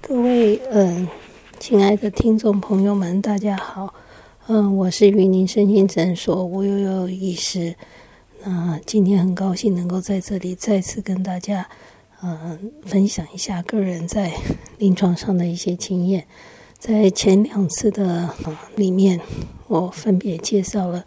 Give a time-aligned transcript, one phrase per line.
[0.00, 1.08] 各位，嗯。
[1.58, 3.92] 亲爱的听众朋友们，大家好。
[4.46, 7.74] 嗯，我是云林身心诊所吴悠悠医师。
[8.44, 11.68] 那今天很高兴能够在这里再次跟大家，
[12.22, 14.32] 嗯，分享一下个人在
[14.78, 16.26] 临床上的一些经验。
[16.78, 18.30] 在前两次的
[18.76, 19.20] 里面，
[19.66, 21.04] 我分别介绍了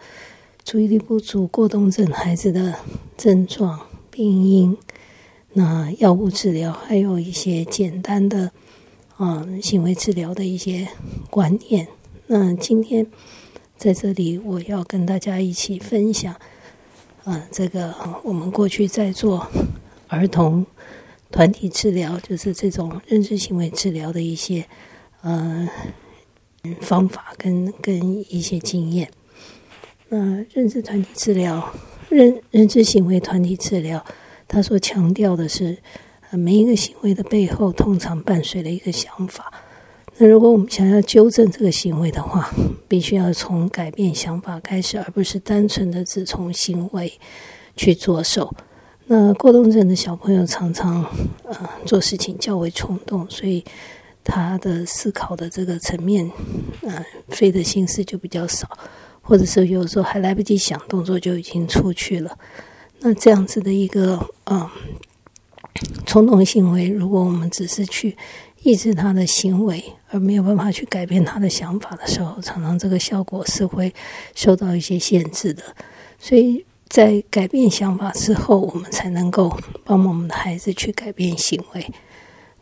[0.66, 2.76] 注意力不足过动症孩子的
[3.18, 3.80] 症状、
[4.12, 4.78] 病因、
[5.54, 8.52] 那药物治疗，还有一些简单的。
[9.22, 10.88] 啊，行为治疗的一些
[11.30, 11.88] 观念。
[12.26, 13.06] 那今天
[13.78, 16.36] 在这里，我要跟大家一起分享。
[17.24, 19.48] 啊，这个我们过去在做
[20.08, 20.66] 儿童
[21.30, 24.66] 团体治疗，就是这种认知行为治疗的一些
[25.22, 25.70] 呃
[26.80, 29.12] 方法跟跟一些经验。
[30.10, 31.72] 那认知团体治疗，
[32.10, 34.04] 认认知行为团体治疗，
[34.48, 35.78] 他所强调的是。
[36.38, 39.52] 每一个行为的背后，通常伴随了一个想法。
[40.18, 42.50] 那如果我们想要纠正这个行为的话，
[42.88, 47.12] 必须要从改变想法开始，而不是单纯的只从行为
[47.76, 48.54] 去着手。
[49.06, 51.04] 那过动症的小朋友常常
[51.44, 53.64] 呃做事情较为冲动，所以
[54.24, 56.30] 他的思考的这个层面，
[56.82, 58.70] 呃费的心思就比较少，
[59.22, 62.38] 或者是有时候还来不及想，动作就已经出去了。
[63.00, 64.70] 那这样子的一个嗯。
[66.06, 68.16] 冲动行为，如果我们只是去
[68.64, 73.94] 抑制他的行为，而没有办法去改变他的想法的时候，常常这个效果是会
[74.36, 75.64] 受到一些限制的。
[76.20, 81.92] 所以在改变想法之后，我们才能够帮我们的孩子去改变行为。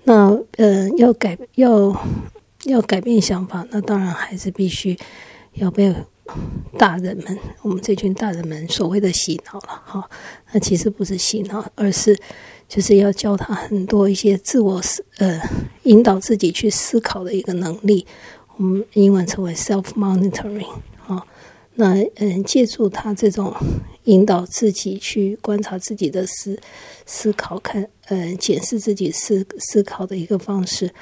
[0.03, 1.93] 那呃，要改要
[2.63, 4.97] 要改变想法，那当然孩子必须
[5.53, 5.93] 要被
[6.77, 10.09] 大人们，我们这群大人们所谓的洗脑了哈。
[10.53, 12.17] 那其实不是洗脑，而是。
[12.69, 15.41] 就是要教他很多一些自我思呃
[15.83, 18.05] 引导自己去思考的一个能力，
[18.55, 20.69] 我们英文称为 self monitoring
[21.07, 21.25] 啊。
[21.73, 23.53] 那嗯，借助他这种
[24.03, 26.59] 引导自己去观察自己的思
[27.05, 30.93] 思考，看呃检视自己思思考的一个方式，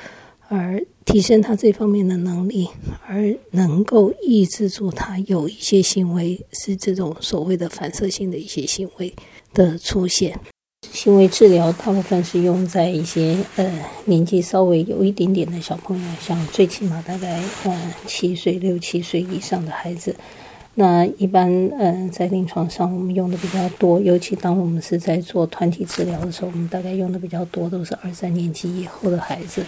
[0.47, 2.69] 而提升他这方面的能力，
[3.07, 9.13] 而能够抑制住他有一些行为是这种所谓的反射性的一些行为
[9.53, 10.39] 的出现。
[10.91, 13.71] 行为治疗大部分是用在一些呃
[14.05, 20.15] 年纪稍微有一点点的小朋友，像最起码大概呃七岁六七岁以上的孩子。
[20.73, 21.49] 那一般
[21.79, 29.63] 呃在临床上我们用的比较多，尤其当我们是在做团体治疗的时候，我们大概用的比较多都是二三年级以后的孩子。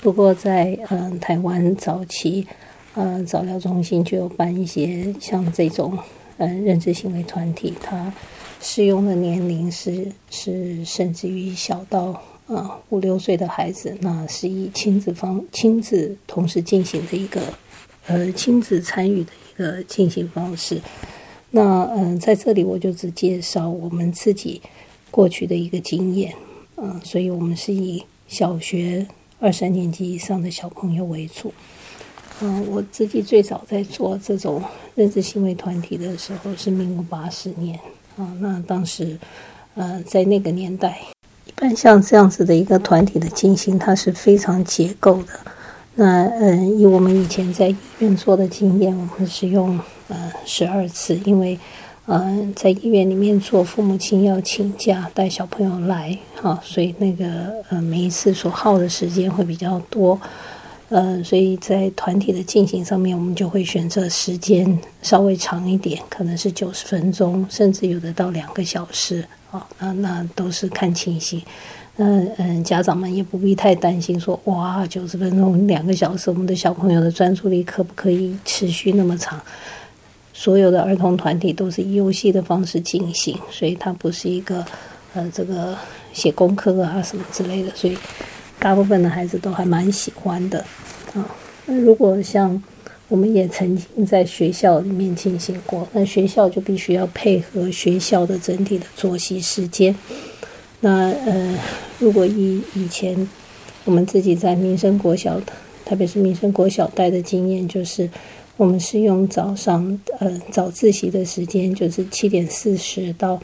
[0.00, 2.46] 不过在嗯台湾早期，
[2.94, 5.98] 呃早疗中心就有办一些像这种
[6.38, 8.12] 嗯认知行为团体，它。
[8.60, 17.40] 适用的年龄是是甚至于小到啊五六岁的孩子，那是以亲子方亲子同时进行的一个
[18.06, 20.80] 呃亲子参与的一个进行方式。
[21.50, 24.60] 那嗯在这里我就只介绍我们自己
[25.10, 26.34] 过去的一个经验，
[26.76, 29.06] 嗯，所以我们是以小学
[29.38, 31.54] 二三年级以上的小朋友为主。
[32.40, 34.62] 嗯，我自己最早在做这种
[34.94, 37.78] 认知行为团体的时候是民国八十年。
[38.18, 39.16] 啊，那当时，
[39.76, 40.98] 呃，在那个年代，
[41.46, 45.28] 一般像这样子的一个团体的进行，它是非常结构的。
[45.94, 49.78] 那，嗯，以我们以前在医院做的经验，我们是用
[50.08, 51.56] 呃十二次，因为，
[52.06, 60.20] 嗯，在医院里面做，父母亲要请假带小朋友来，哈，所以那个呃每一次所耗的时间会比较多。
[60.90, 69.66] 呃，所以在团体的进行上面，我们就会选择时间稍微长一点，可能是九十分钟，甚至有的到两个小时啊。
[69.78, 71.42] 那那都是看情形。
[71.96, 79.40] 那嗯，家长们也不必太担心，说哇，九十分钟、两个小时，我们的小朋友的专注力可不可以持续那么长？
[80.32, 84.64] 所有的儿童团体都是以游戏的方式进行，所以它不是一个
[85.12, 85.76] 呃这个
[86.12, 87.98] 写功课啊什么之类的，所以
[88.58, 90.64] 大部分的孩子都还蛮喜欢的
[91.14, 91.34] 啊。
[91.66, 92.62] 那如果像
[93.08, 99.94] 我们也曾经在学校里面进行过，那学校就必须要配合学校的整体的作息时间。
[100.80, 101.58] 那呃，
[101.98, 103.28] 如果以以前
[103.84, 105.40] 我们自己在民生国小，
[105.84, 108.08] 特别是民生国小带的经验，就是
[108.58, 113.40] 我们是用早上呃早自习的时间，就是七点四十到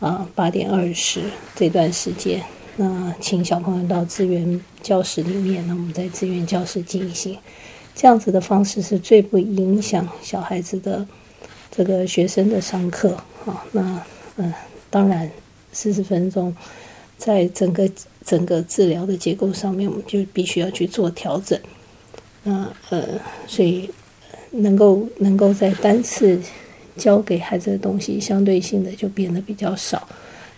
[0.00, 1.20] 啊八点二十
[1.54, 2.42] 这段时间，
[2.76, 7.36] 那请小朋友到资源教室里面，那我们在资源教室进行
[7.94, 11.06] 这样子的方式，是最不影响小孩子的
[11.70, 13.64] 这个学生的上课啊。
[13.72, 14.02] 那
[14.36, 14.52] 嗯，
[14.90, 15.30] 当然。
[15.72, 16.56] 四十分钟，
[17.18, 17.86] 在整个
[18.24, 21.60] 整个治疗的结构上面，我们就必须要去做调整。
[22.42, 23.06] 那呃，
[23.46, 23.90] 所以
[24.52, 26.40] 能够能够在单次
[26.96, 30.08] 教给孩子的东西，相对性的就变得比较少，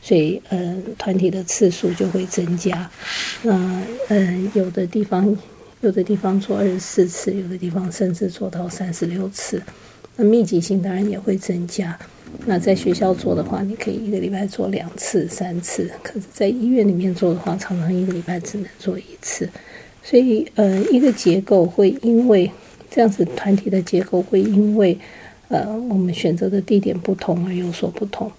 [0.01, 2.91] 所以呃，团体的次数就会增加。
[3.43, 5.37] 那嗯，有的地方
[5.81, 9.63] 有的地方做二十四次，有的地方甚至做到三十六次，
[10.17, 11.99] 那密集性当然也会增加。
[12.45, 19.49] 那在学校做的话，你可以一个礼拜做两次、三次；可是，在医院里面做的话，常常一个礼拜只能做一次。
[20.03, 22.51] 所以，呃，一个结构会因为
[22.91, 24.99] 这样子团体的结构会因为
[25.49, 28.31] 呃我们选择的地点不同而有所不同。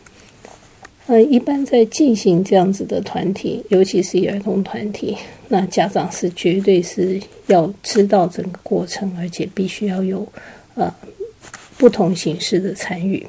[1.09, 5.17] 呃，一般在进行这样子的团体，尤其是儿童团体，
[5.47, 10.27] 那家长是绝对是要知道整个过程，而且必须要有
[10.75, 10.93] 呃
[11.79, 13.25] 不同形式的参与。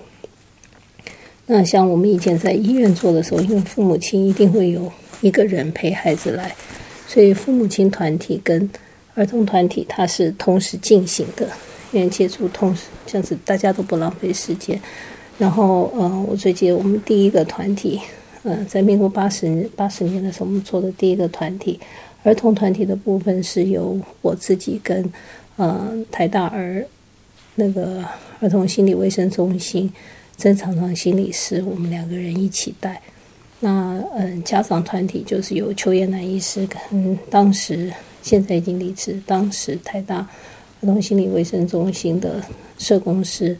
[1.47, 4.93] 那像我们以前在医院做的时候，因为父母亲一定会有
[5.23, 6.55] 一个人陪孩子来，
[7.09, 8.69] 所以父母亲团体跟
[9.15, 11.49] 儿童团体它是同时进行的，
[11.93, 14.79] 因为接触同时这样子大家都不浪费时间。
[15.41, 17.99] 然后，呃，我最近我们第一个团体，
[18.43, 21.81] 呃，在民国八十八十年的时候，我们做的第一个团体，
[22.23, 25.11] 儿童团体的部分是由我自己跟
[25.57, 26.85] 呃台大儿
[27.55, 28.05] 那个
[28.41, 29.91] 儿童心理卫生中心。
[30.37, 33.01] 曾常常心理师，我们两个人一起带。
[33.61, 37.91] 那嗯，家长团体就是由邱燕南医师跟当时
[38.23, 42.43] 现在已经离职，当时台大儿童心理卫生中心的
[42.79, 43.57] 社工师，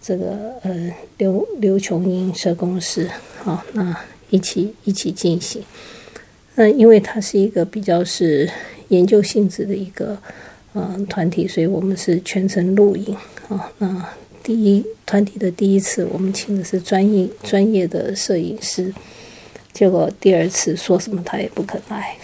[0.00, 3.08] 这个呃刘刘琼英社工师，
[3.42, 3.96] 好，那
[4.30, 5.62] 一起一起进行。
[6.54, 8.50] 那因为它是一个比较是
[8.88, 10.16] 研究性质的一个
[10.74, 13.16] 嗯团体，所以我们是全程录影
[13.48, 14.04] 啊，那。
[14.42, 18.92] 第一团体的第一次，我们请的是专业专业的摄影师，
[19.70, 22.16] 结果第二次说什么他也不肯来。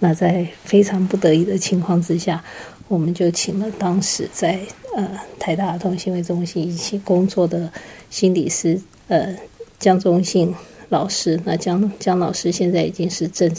[0.00, 2.42] 那在非常不得已的情况之下，
[2.88, 4.58] 我们就请了当时在
[4.96, 7.72] 呃台大儿童行为中心一起工作的
[8.10, 9.36] 心理师呃
[9.78, 10.54] 江中信
[10.88, 11.40] 老师。
[11.44, 13.50] 那江江老师现在已经是正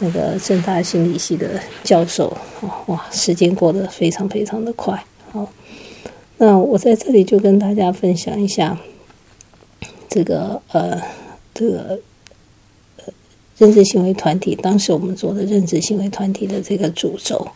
[0.00, 2.36] 那个正大心理系的教授。
[2.86, 5.48] 哇，时间过得非常非常的快，好。
[6.38, 8.78] 那我在这里就跟大家分享一下，
[10.08, 11.00] 这个呃，
[11.52, 11.98] 这个
[12.98, 13.12] 呃
[13.56, 17.48] 认知行为团体，当时我们做的认知行为团体的这个主轴。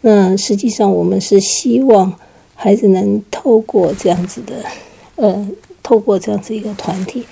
[0.00, 2.12] 那实际上我们是希望
[2.54, 4.64] 孩子能透过这样子的，
[5.16, 5.48] 呃，
[5.82, 7.24] 透过这样子一个团体，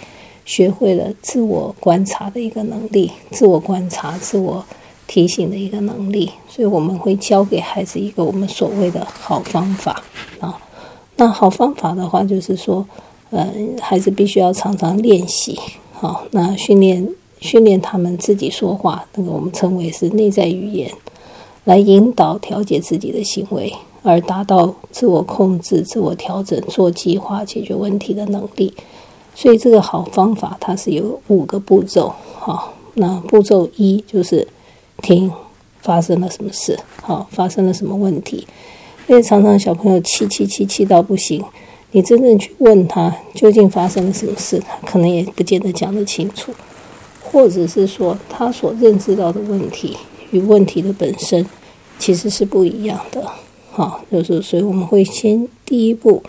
[0.45, 4.65] 学会了自我观察的一个能力，自我观察、自我
[5.07, 6.31] 提醒的一个能力。
[6.49, 10.03] 所以我们会教给孩子一个我们所谓的好方法
[10.41, 10.59] 啊。
[11.17, 12.87] 那好方法的话，就是说，
[13.31, 13.49] 呃，
[13.81, 15.59] 孩子必须要常常练习，
[15.93, 17.09] 好，那训练
[17.41, 20.93] 训练他们自己说话，那个我们称为是内在语言，
[21.67, 23.73] 来引导调节自己的行为，
[24.05, 28.73] 而达到自我控制、自我调整、做计划、解决问题的能力。
[29.35, 34.47] 所以这个好方法它是有五个步骤，好，那步骤一就是
[35.03, 35.31] 听
[35.81, 38.47] 发生了什么事，好，发生了什么问题。
[39.09, 41.45] 因为常常小朋友气气气气到不行，
[41.91, 46.53] 你真正去问他究竟发生了什么事，他可能也不见得讲得清楚，
[47.23, 49.97] 或者是说他所认知到的问题
[50.31, 51.47] 与问题的本身
[51.99, 53.31] 其实是不一样的。
[53.71, 56.23] 好，就是所以我们会先第一步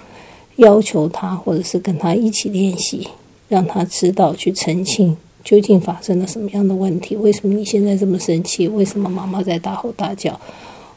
[0.57, 3.07] 要求他，或者是跟他一起练习，
[3.47, 10.39] 让他知道去澄清究竟发生了什么样的问题，为什么你现在这么生气，为什么妈妈在大吼大叫。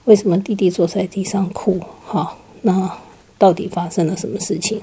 [0.06, 1.78] 为什么弟弟坐在地上哭？
[2.04, 2.90] 好，那
[3.38, 4.80] 到底发生了什么事情？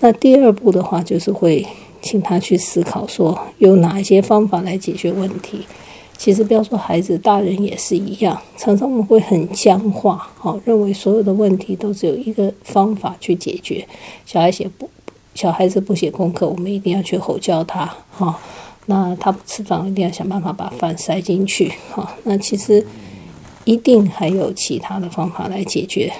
[0.00, 1.64] 那第二步的话，就是会
[2.02, 5.60] 请他去思考，说有哪一些方法来解决问题。
[6.24, 13.86] 其实不要说孩子，大人也是一样，常常我们会很僵化，好，认为所有的问题都只有一个方法去解决。
[14.24, 14.88] 小孩写不，
[15.34, 18.40] 小孩子不写功课，我们一定要去吼叫他，哈。
[18.86, 22.16] 那他不吃饭，一定要想办法把饭塞进去，哈。
[22.22, 22.82] 那其实
[23.64, 26.10] 一定还有其他的方法来解决，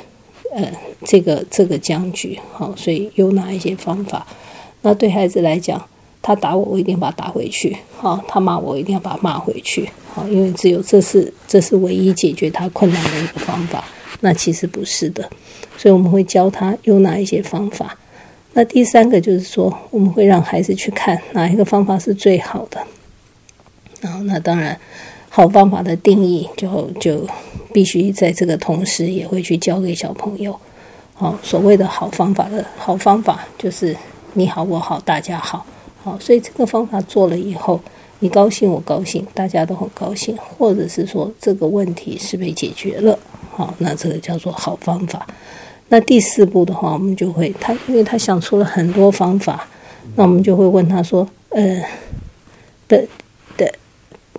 [0.54, 0.70] 呃，
[1.06, 4.26] 这个这个僵局，好，所以有哪一些方法？
[4.82, 5.82] 那对孩子来讲。
[6.26, 7.76] 他打我，我一定把他打回去。
[7.98, 9.86] 好，他骂我，我一定要把他骂回去。
[10.14, 13.84] 好，因为只有这是这是唯一解决他困难的一个方法。
[14.20, 15.28] 那其实不是的，
[15.76, 17.94] 所以我们会教他用哪一些方法。
[18.54, 22.80] 那第三个就是说，我们会让孩子去看哪一个方法是最好的。
[24.00, 24.80] 然后，那当然，
[25.28, 27.28] 好方法的定义就就
[27.70, 30.58] 必须在这个同时也会去教给小朋友。
[31.12, 33.94] 好，所谓的好方法的好方法就是
[34.32, 35.66] 你好我好大家好。
[36.04, 37.80] 好，所以这个方法做了以后，
[38.18, 43.18] 你高兴我高兴，大家都很高兴，或者是说这个问题是被解决了。
[43.50, 45.26] 好，那这个叫做好方法。
[45.88, 49.66] 那第四步的话，我们就会他，因为他想出了很多方法，
[50.14, 51.82] 那我们就会问他说，呃，
[52.86, 53.02] 的
[53.56, 53.72] 的，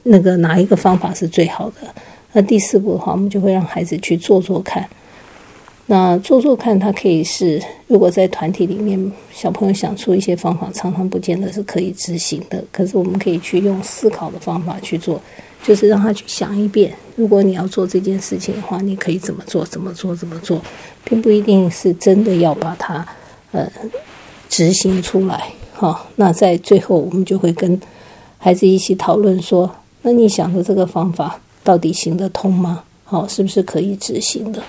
[0.04, 1.76] 那个哪一个方法是最好的？
[2.34, 4.88] 那第四步的话，我们就会让孩子去做做看。
[5.88, 12.64] 那做做看，他可以是，如果在团体里面，小朋友想出一些方法，常常不见得是可以执行的。
[12.72, 15.22] 可是我们可以去用思考的方法去做，
[15.64, 19.64] 就是让他去想一遍，如果你要做这件事情的话，你可以怎么做？
[19.64, 20.16] 怎么做？
[20.16, 20.60] 怎么做？
[21.04, 23.06] 并不一定是真的要把它
[23.52, 23.72] 呃
[24.50, 25.52] 执行出来。
[25.74, 27.80] 哈，那在最后，我们就会跟
[28.40, 29.70] 孩子一起讨论说，
[30.02, 32.82] 那你想的这个方法到底行得通吗？
[33.04, 34.64] 好，是不是可以执行的？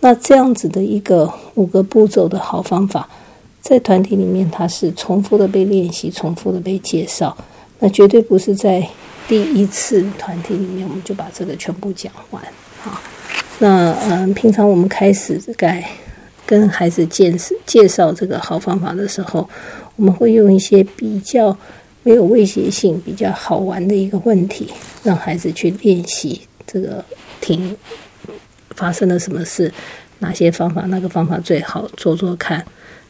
[0.00, 3.08] 那这样子的一个五个步骤的好方法，
[3.60, 7.36] 在团体里面它是重复的被练习，重复的被介绍。
[7.80, 8.86] 那绝对不是在
[9.26, 12.42] 第一次团体里面我们就把这个全部讲完。
[12.80, 13.00] 好，
[13.58, 15.84] 那嗯，平常我们开始在
[16.46, 19.48] 跟孩子介绍介绍这个好方法的时候，
[19.96, 21.56] 我们会用一些比较
[22.04, 24.68] 没有威胁性、比较好玩的一个问题，
[25.02, 27.04] 让孩子去练习这个
[27.40, 27.76] 听。
[28.78, 29.72] 发生了什么事？
[30.20, 30.82] 哪些方法？
[30.88, 32.64] 那个方法最好做做看，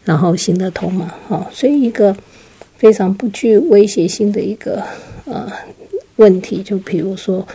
[0.04, 1.14] 然后行得通嘛？
[1.28, 2.16] 哈，所以一个
[2.78, 4.82] 非常不具威胁性的一个
[5.26, 5.50] 呃
[6.16, 7.46] 问题，就比如说，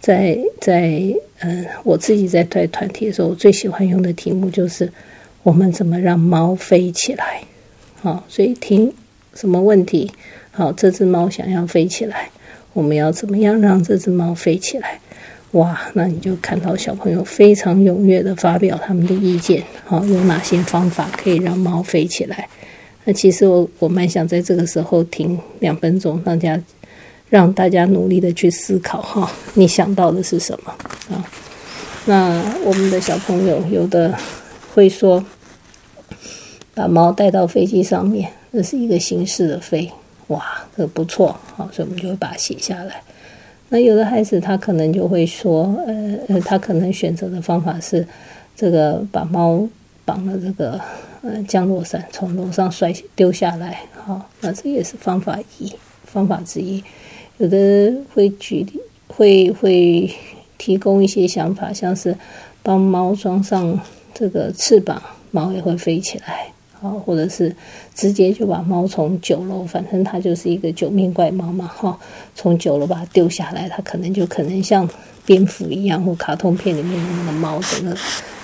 [0.00, 1.02] 在在
[1.40, 4.90] 嗯，我自己在带团体的时候，我最喜欢用的题目就是
[5.42, 7.42] 我们怎么让猫飞起来？
[8.02, 8.92] 好，所以听
[9.34, 10.10] 什么问题？
[10.52, 12.30] 好，这只猫想要飞起来，
[12.72, 15.00] 我们要怎么样让这只猫飞起来？
[15.52, 22.48] 哇，那你就看到小朋友非常踊跃的发表他们的意见，好，有哪些方法可以让猫飞起来？
[23.04, 26.58] 那其实我我蛮想在这个时候停两分钟，大家
[27.28, 30.70] 让大家努力的去思考哈，你想到的是什么
[31.10, 31.22] 啊？
[32.06, 34.16] 那我们的小朋友有的
[34.72, 35.22] 会说，
[36.72, 39.90] 把猫带到飞机上面，这是一个形式的飞，
[40.28, 40.42] 哇，
[40.74, 43.02] 这不错，好，所以我们就会把它写下来。
[43.72, 48.06] 那有的孩子他可能就会说，呃呃，他可能选择的方法是，
[48.54, 49.66] 这个把猫
[50.04, 50.78] 绑了这个
[51.22, 55.72] 呃降落伞，从楼上摔丢下来，好，那这也是方法一
[56.04, 56.84] 方法之一。
[57.38, 60.14] 有的会举例会会
[60.58, 62.14] 提供一些想法，像是
[62.62, 63.80] 帮猫装上
[64.12, 66.51] 这个翅膀，猫也会飞起来。
[66.82, 67.54] 啊，或者是
[67.94, 71.96] 直接就把猫从九楼，反正它就是一个九命怪猫嘛，哈，
[72.34, 74.88] 从九楼把它丢下来，它可能就可能像
[75.24, 77.96] 蝙蝠一样，或卡通片里面的那个猫，整个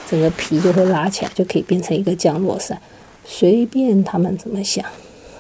[0.09, 2.80] 整个皮就会拉起来，就可以变成一个降落伞，
[3.26, 4.85] 随便他们怎么想，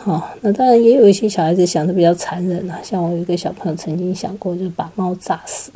[0.00, 5.70] 好，那当然也有一些小孩子想的比较残忍啊，像我有一个小朋友曾经想过，就把猫炸死，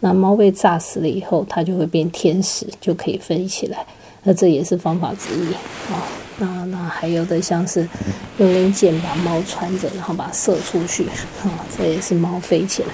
[0.00, 3.86] 那猫被炸死了以后，它就会变天使，就可以飞起来，
[4.22, 5.52] 那这也是方法之一
[5.92, 6.04] 啊。
[6.40, 7.86] 那那还有的像是
[8.38, 11.04] 用根箭把猫穿着，然后把它射出去，
[11.44, 12.88] 啊，这也是猫飞起来。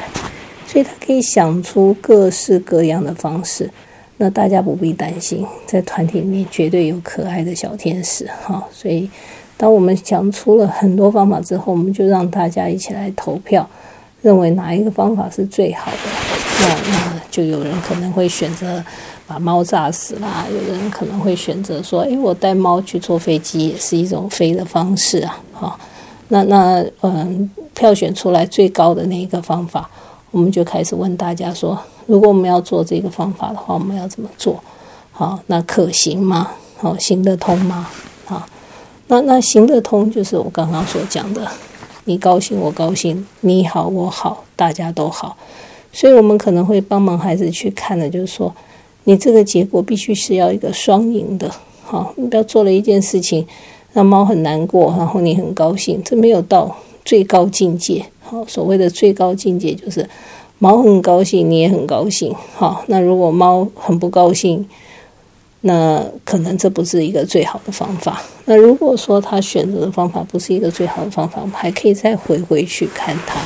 [0.66, 3.70] 所以他可以想出各式各样的方式。
[4.16, 8.66] 那大家不必担心，在团体里面绝对有可爱的小天使，哈。
[8.72, 9.08] 所以
[9.56, 13.68] 当我们想出了很多方法之后，我们就让大家一起来投票，
[14.22, 15.98] 认为哪一个方法是最好的。
[16.62, 18.84] 那那就有人可能会选择。
[19.26, 20.46] 把猫炸死啦！
[20.48, 25.78] 有人可能会选择说：“诶，我带猫去坐飞机也是一种飞的方式啊！”好，
[26.28, 29.90] 那那嗯，票选出来最高的那一个方法，
[30.30, 34.62] 我们就开始问大家说：“如果我们要做这个方法的话，我们要怎么做？
[35.10, 36.52] 好，那可行吗？
[36.76, 37.88] 好，行得通吗？
[38.26, 38.46] 好，
[39.08, 41.48] 那那行得通就是我刚刚所讲的，
[42.04, 45.36] 你高兴我高兴，你好我好，大家都好。”
[45.92, 48.54] 所以我们可能会帮忙孩子去看的，就是说，
[49.08, 51.48] 你这个结果必须是要一个双赢的，
[51.84, 53.46] 好，你不要做了一件事情
[53.92, 58.04] 让猫很难过，然后你很高兴，这没有到最高境界。
[58.20, 60.08] 好，所谓的最高境界就是
[60.58, 62.34] 猫很高兴，你也很高兴。
[62.56, 64.68] 好，那如果猫很不高兴，
[65.60, 68.20] 那可能这不是一个最好的方法。
[68.44, 73.40] 那如果说他选择的方法不是一个最好的方法，我们还可以再回回去看他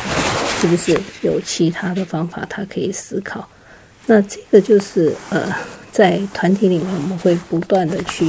[0.58, 3.46] 是不是有其他的方法，他可以思考。
[4.10, 5.48] 那这个就是呃，
[5.92, 8.28] 在团体里面我们会不断的去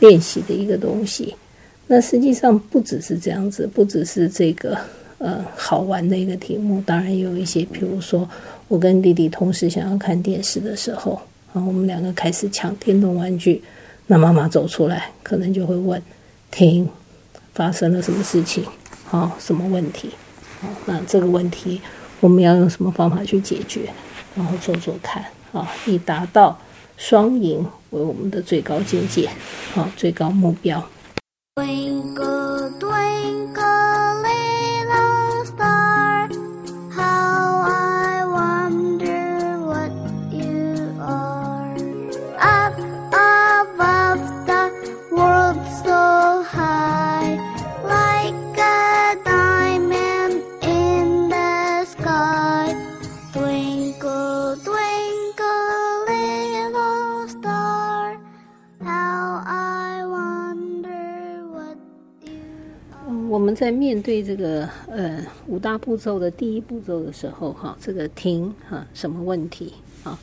[0.00, 1.36] 练习的一个东西。
[1.86, 4.76] 那实际上不只是这样子，不只是这个。
[5.18, 8.28] 呃，好玩的一个题目，当然有一些，比如说
[8.68, 11.12] 我跟弟弟同时想要看电视的时候，
[11.52, 13.62] 啊，我们两个开始抢电动玩具，
[14.06, 16.02] 那妈妈走出来，可能就会问：
[16.50, 16.86] 停，
[17.54, 18.64] 发生了什么事情？
[19.04, 20.10] 好，什么问题？
[20.60, 21.80] 好，那这个问题
[22.20, 23.88] 我们要用什么方法去解决？
[24.34, 26.58] 然后做做看，啊，以达到
[26.96, 29.28] 双赢为我们的最高境界，
[29.76, 30.82] 啊，最高目标。
[63.54, 70.18] 在面对这个呃五大步骤的第一步骤的时候，哈，这个停哈什么问题啊？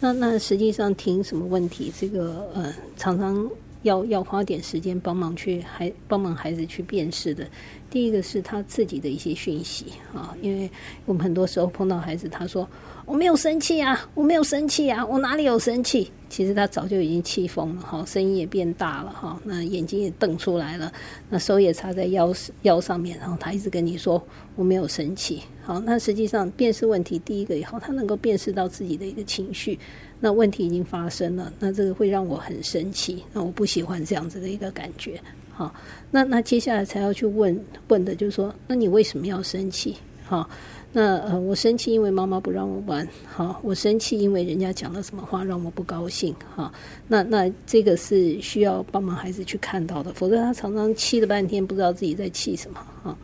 [0.00, 1.92] 那那实际上停什么问题？
[1.98, 3.48] 这个呃常常
[3.82, 7.46] 要要花点时间帮忙去孩帮忙孩子去辨识的。
[7.94, 10.68] 第一个是他自己的一些讯息啊，因为
[11.06, 12.68] 我们很多时候碰到孩子，他说
[13.06, 16.10] 我没有生气啊，我没有生气啊，我哪里有生气？
[16.28, 20.92] 其实他早就已经气疯了哈，声音也变大了哈，那眼睛也瞪出来了，
[21.30, 24.20] 那手也插在腰腰上面，然后他一直跟你说
[24.56, 25.40] 我没有生气。
[25.62, 29.78] 好，那实际上辨识问题第一个以后，他能够辨识到自己的一个情绪，
[30.18, 35.20] 那问题已经发生了，那这个会让我很生气，那我不喜欢这样子的一个感觉。
[35.56, 35.72] 好，
[36.10, 39.96] 那那接下来才要去问问的，就是说，那你为什么要生气？
[40.26, 40.48] 好，
[40.92, 43.06] 那呃，我生气因为妈妈不让我玩。
[43.24, 46.34] 好，我生气因为人家讲了什么话让我不高兴。
[46.56, 46.72] 好，
[47.06, 52.80] 那那这个是需要帮忙孩子去看到的，否则他常常气了半天不知道自己在气什么。
[53.04, 53.16] 啊，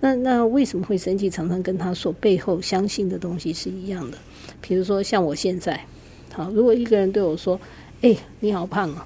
[0.00, 1.28] 那那为什么会生气？
[1.28, 4.16] 常常跟他所背后相信的东西是一样的。
[4.62, 5.78] 比如说像我现在，
[6.32, 7.60] 好，如果一个人对我说
[8.00, 9.02] ：“哎，你好胖哦。”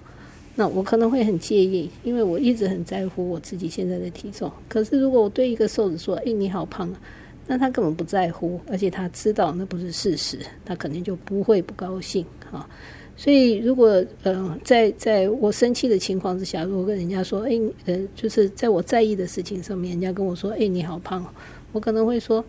[0.57, 4.51] 那我可能会很介意，因为我一直很在乎我自己现在的体重。
[4.69, 7.01] 可是如果我对一个瘦子说：“哎，你好胖啊！”
[7.47, 12.69] 那他根本不在乎，而且他知道那不是事实，他肯定就不会不高兴啊。
[13.17, 21.29] 所以如果呃，在在我生气的情况之下，如果跟人家说：“哎，呃，就是在我在意的事情上面，人家跟我说：‘哎，你好胖哦’，
[21.73, 22.45] 我可能会说：‘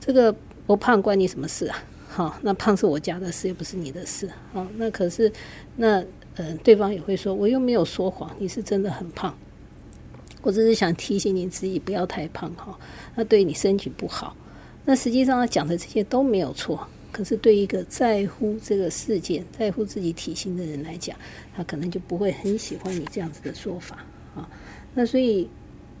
[0.00, 0.34] 这个
[0.66, 1.76] 我胖关你什么事啊？’
[2.08, 4.28] 好，那胖是我家的事，又不是你的事。
[4.52, 5.30] 好，那可是
[5.76, 6.02] 那。
[6.36, 9.32] 嗯，对方也会说，我又没有说谎，你是真的很胖，
[10.42, 12.76] 我只是想提醒你自己不要太胖哈，
[13.14, 14.36] 那对你身体不好。
[14.84, 21.16] 那实际上他讲的这些都没有错，可是对一个在乎这个事件、在乎自己体型的人来讲，
[21.54, 24.48] 他可能就不会很喜欢你这样子的说法啊。
[24.94, 25.48] 那所以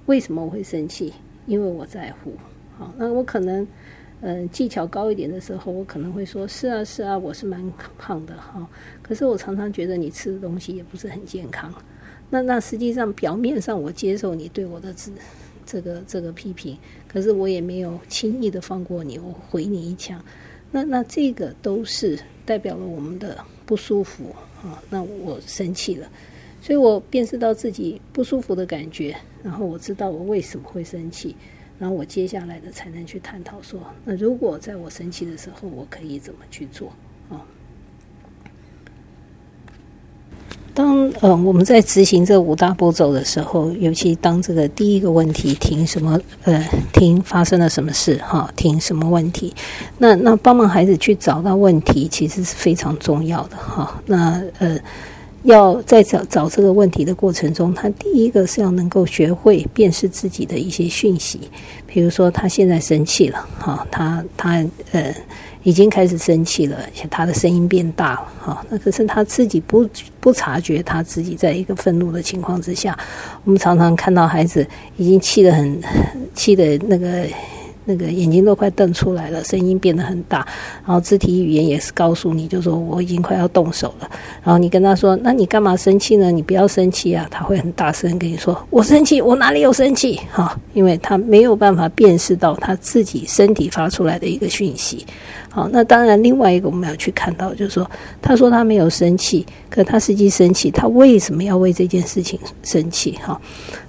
[0.06, 1.12] 为什么我会生气？
[1.46, 2.34] 因为我在乎。
[2.76, 3.66] 好，那我可能。
[4.26, 7.62] 嗯，技巧高一点的时候，我可能会说：“是啊，是啊，我是蛮
[7.98, 8.66] 胖的哈。”
[9.02, 11.70] 可是我常常觉得你吃的东西也不是很健康。
[12.30, 15.12] 那那实际上表面上我接受你对我的指
[15.66, 16.74] 这个这个批评，
[17.06, 20.18] 可是我也没有轻易的放过你，我回你一枪。
[20.72, 24.82] 那那这个都是代表了我们的不舒服啊。
[24.88, 26.08] 那我生气了，
[26.62, 31.36] 所以我辨识到自己不舒服的感觉，然后我知道我为什么会生气。
[31.78, 36.92] 然后我接下来的才能去探讨说，那如果在我生气的时候，我可以怎么去做？
[37.28, 37.42] 啊，
[40.72, 49.52] 当呃我们在执行这五大步骤的时候，尤其当这个第一个问题停什么呃停发生了什么事哈停什么问题，
[49.98, 54.00] 那那帮忙孩子去找到问题，其实是非常重要的哈。
[54.06, 54.78] 那呃。
[55.44, 61.38] 要在找找这个问题的过程中，他第一个是要能够学会辨识自己的一些讯息，
[61.86, 65.14] 比如说他现在生气了，哈，他他呃
[65.62, 72.98] 已经开始生气了，且他的声音变大了，哈，那可是他自己不不察觉他自己在一个愤怒的情况之下，
[73.44, 75.78] 我们常常看到孩子已经气得很
[76.34, 77.26] 气的那个
[77.84, 80.46] 那个眼睛都快瞪出来了，声音变得很大，
[80.86, 84.10] 然后肢体语言也是告诉你，就说我已经快要动手了。
[84.42, 86.30] 然后你跟他说：“那你干嘛生气呢？
[86.30, 95.06] 你不要生气啊！”他会很大声跟你说：“我生气，我哪里有生气？” 哈，因为他没有办法辨识到他自己身体发出来的一个讯息。
[95.54, 97.88] 好，那当然，另外一个我们要去看到，就是说，
[98.20, 103.12] 他说他没有生气，可他实际生气，他为什么要为这件事情生气？
[103.22, 103.40] 哈，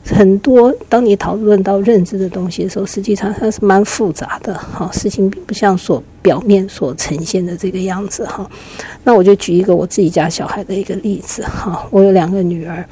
[0.06, 4.54] 很多当你讨论到认知的东西的时候，实际上它是蛮复杂的。
[4.54, 8.24] 哈，事情并不像所表面所呈现的这个样子。
[8.28, 8.48] 哈，
[9.04, 11.42] 那我就举一个我自己家小孩的一个例子。
[11.42, 12.86] 哈，我有两个女儿。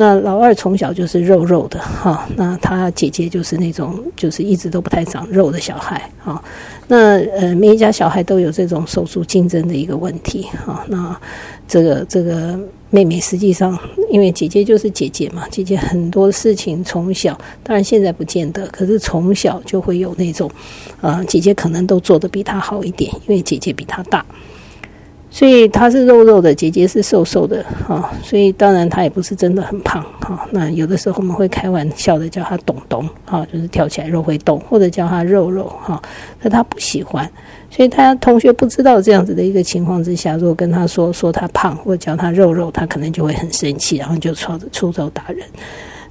[0.00, 6.40] 那老二从小就是肉肉的哈，那他姐姐就是那种就是一直都不太长肉的小孩哈。
[6.86, 10.84] 那呃，每一家小孩都有这种手足竞争的一个问题哈。
[10.86, 11.20] 那
[11.66, 12.56] 这个这个
[12.90, 13.76] 妹妹实际上，
[14.08, 20.48] 因为姐姐就是姐姐嘛，姐姐很多事情从小，当然现在不见得，可是从小就会有那种，
[21.00, 24.24] 呃，姐姐可能都做得比她好一点，因为姐姐比她大。
[25.38, 30.44] 所以他是肉肉的，姐姐是瘦瘦的，哈，所以当然他也不是真的很胖，哈。
[30.50, 36.02] 那有的时候我们会开玩笑的叫他董董，哈，就是跳起来肉会动，或者叫他肉肉，哈。
[36.42, 37.24] 可他不喜欢，
[37.70, 45.46] 所以他同学不知道这样子的一个情况之下，如果跟他说说他胖，或者叫他肉肉，他可能就会很生气，然后就出出手打人。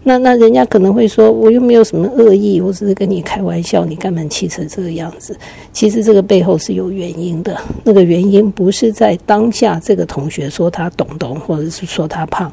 [0.07, 5.37] 那那人家可能会说，我又没有什么恶意，我只是跟你开玩笑，你干嘛气成这个样子？
[5.73, 7.59] 其实这个背后是有原因的。
[7.83, 12.49] 那个原因不是在当下这个同学说他懂懂，或者是说他胖，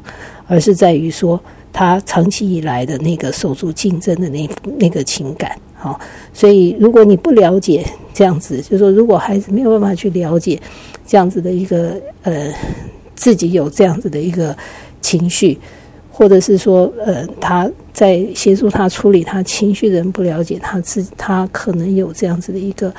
[0.47, 1.39] 而是在于说
[1.71, 5.57] 他长期以来的那个受足竞争的那那个情感。
[5.75, 5.97] 好，
[6.33, 10.59] 所以如果你不了解这样子，就说如果孩子没有办法去了解
[11.07, 12.53] 这样子的一个呃，
[13.15, 14.53] 自己有这样子的一个
[14.99, 15.57] 情绪。
[16.17, 22.89] 或者是说，呃，他在协助他处理他情绪的人不了解他自，他可能有这样子的一个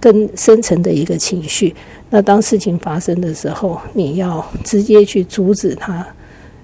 [0.00, 1.74] 更深层的一个情绪。
[2.08, 6.06] 那当事情发生的时候，你要直接去阻止他，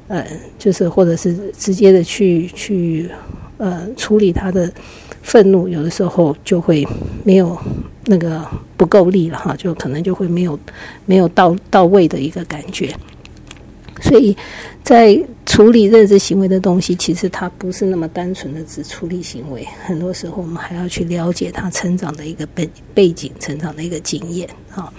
[0.06, 0.26] 呃，
[0.58, 3.10] 就是或者是直接的去去
[3.58, 4.72] 呃处理他的
[5.20, 6.88] 愤怒，有的时候就会
[7.22, 7.54] 没有
[8.06, 8.42] 那个
[8.78, 10.58] 不够力了哈，就可能就会没有
[11.04, 12.94] 没有到到位的一个感觉。
[14.00, 14.36] 所以
[14.82, 24.92] 在处理认知行为的东西，其实它不是那么单纯的只处理行为，很多时候我们还要去了解他成长的一个背背景、成长的一个经验啊。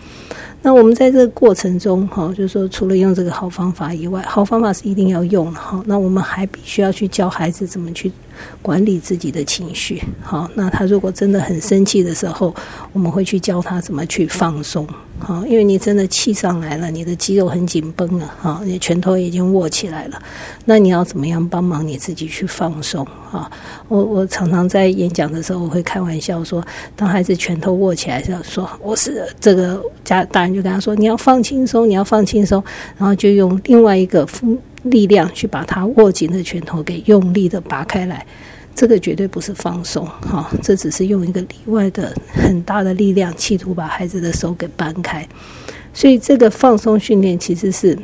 [0.61, 5.81] 那我们在这个过程中哈，就是说除了用这个好方法以外，好方法是一定要用的哈。
[5.85, 8.11] 那我们还必须要去教孩子怎么去。
[8.61, 12.53] 管理自己的情绪，好，那他如果真的很生气的时候，
[12.93, 20.21] 我们会去教他怎么去放松，好，因为你真的气上来了，你的肌肉很紧绷了，哈，你拳头已经握起来了，
[20.65, 23.05] 那你要怎么样帮忙你自己去放松？
[23.31, 23.49] 哈，
[23.87, 26.63] 我我常常在演讲的时候，我会开玩笑说，
[26.95, 32.63] 当孩子拳头握起来时候，说我是这个家大人就跟他说，你要放轻松，你要放轻松，
[32.97, 34.25] 然后就用另外一个
[34.83, 38.25] 力量去把他握紧的拳头给用力的拔开来，
[38.73, 45.27] 这个绝对不是放松，哈，这只是用一个例外的很大的力量，企图把孩子的手给掰开。
[45.93, 47.97] 所以这个放松训练其实是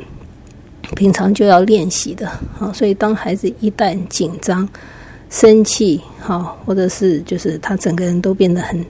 [0.94, 4.68] 平常就要练习的，啊，所以当孩子一旦紧张、
[5.30, 8.84] 生气，好，或者是就是他整个人都变得很。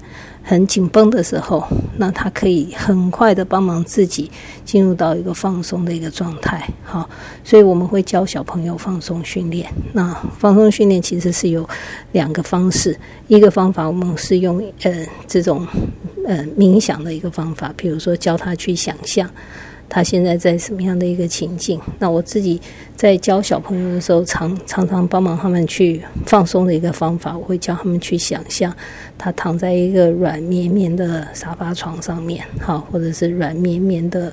[0.49, 4.31] 很紧绷的时候，那他可以很快的帮忙自己
[4.65, 6.65] 进入到一个放松的一个状态。
[6.85, 7.11] 好，
[7.43, 9.69] 所以我们会教小朋友放松训练。
[9.93, 11.69] 那放松训练其实是有
[12.13, 15.67] 两个方式，一个方法我们是用呃这种
[16.25, 19.29] 呃冥想的一个方法，比如说教他去想象。
[19.89, 21.81] 他现在在什么样的一个情境？
[21.99, 22.61] 那我自己
[22.97, 28.75] 在教小朋友的时候，常常常帮忙他们去放松的一个方法，我会教他们去想象
[29.17, 34.33] 他躺在一个软绵绵的沙发床上面，好，或者是软绵绵的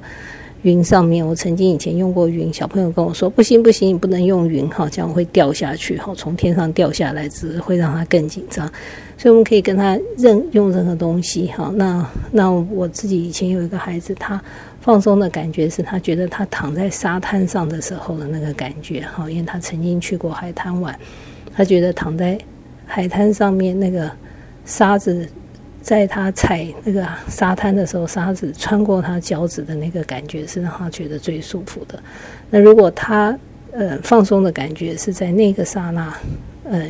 [0.64, 1.26] 云上面。
[1.26, 8.68] 我曾经以前用过云，小朋友跟我说：“不行不行，你不能用云，哈，这样会掉下去，哈，从天上掉下来，只会让他更紧张。”
[9.16, 11.72] 所以我们可以跟他任用任何东西，哈。
[11.76, 14.42] 那那我自己以前有一个孩子，他。
[14.84, 20.94] 放松的感觉是他觉得他躺在沙滩上的时候的那个感觉，哈，因为他曾经去过海滩玩，
[21.56, 22.38] 他觉得躺在
[22.86, 24.12] 海滩上面那个
[24.66, 25.26] 沙子，
[25.82, 31.98] 在他踩那个沙滩的时候，沙子穿过他脚趾的那个感觉是让他觉得最舒服的。
[32.50, 33.40] 那如果他
[33.72, 36.14] 呃放松的感觉是在那个刹那，
[36.70, 36.90] 呃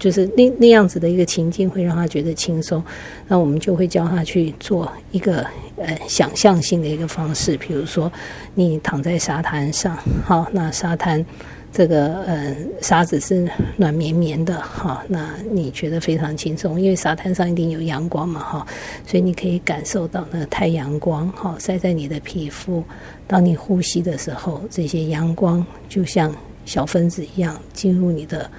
[0.00, 2.82] 就是那那样子的一个情境会让他觉得轻松。
[3.28, 8.10] 那我们就会教他去做一个呃想象性的一个方式，比如说
[8.54, 11.24] 你躺在沙滩上，好，那沙滩。
[11.72, 18.66] 这个呃沙子是软绵绵的哈，那你觉得非常轻松，因为沙滩上一定有阳光嘛哈，
[19.06, 22.82] 所以你可以感受到那个太阳光哈晒在你的皮肤，
[23.28, 26.34] 当你呼吸的时候，这些阳光就像
[26.64, 28.50] 小分子一样进入你的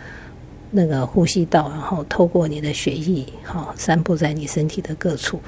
[0.71, 5.39] 那个呼吸道，然后透过你的血液哈散布在你身体的各处。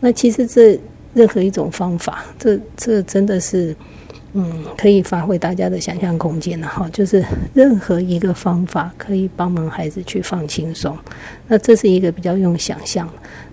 [0.00, 0.80] 那其实这
[1.12, 3.76] 任何一种方法，这这真的是。
[4.34, 10.96] 嗯，可以发挥大家的想象空间的哈，就是任何一个方法可以帮忙孩子去放轻松。
[11.46, 13.08] 那这是一个比较用想象。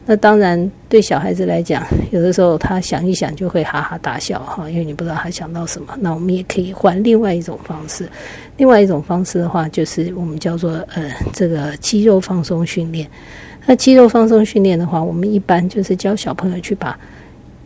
[0.05, 5.97] 那当然对小孩子来讲，有的时候他想一想就会哈哈大笑哈，因为你不知道他想到什么。
[5.99, 8.07] 那我们也可以换另外一种方式。
[8.57, 13.09] 另外一种方式的话，就是我们叫做呃这个肌肉放松训练。
[13.65, 16.97] 那肌肉放松训练的话，我们一般就是教小朋友去把。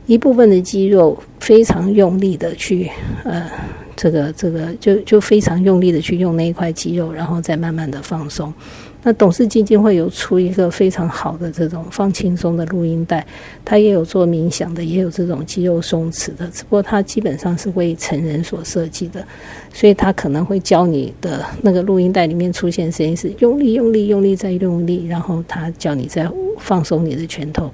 [0.05, 2.89] 一部分的肌肉非常用力的去，
[3.23, 3.47] 呃，
[3.95, 8.51] 这个这个就就非常用力的去用那一块肌肉，然后再慢慢的放松。
[9.01, 13.25] 那董事基金会有出一个非常好的这种放轻松的录音带，
[13.63, 19.25] 它也有做冥想的，也有这种肌肉松弛的，只不过它基本上是为成人所设计的，
[19.73, 27.71] 所以它可能会教你的那个录音带里面出现声音是用力用力用力再用力，然后它叫你再放松你的拳头。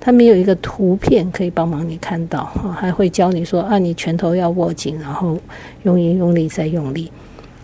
[0.00, 2.44] 它没有一个图片可以帮忙你看到，
[2.76, 5.38] 还会教你说啊，你拳头要握紧，然后
[5.84, 7.10] 用力用力再用力。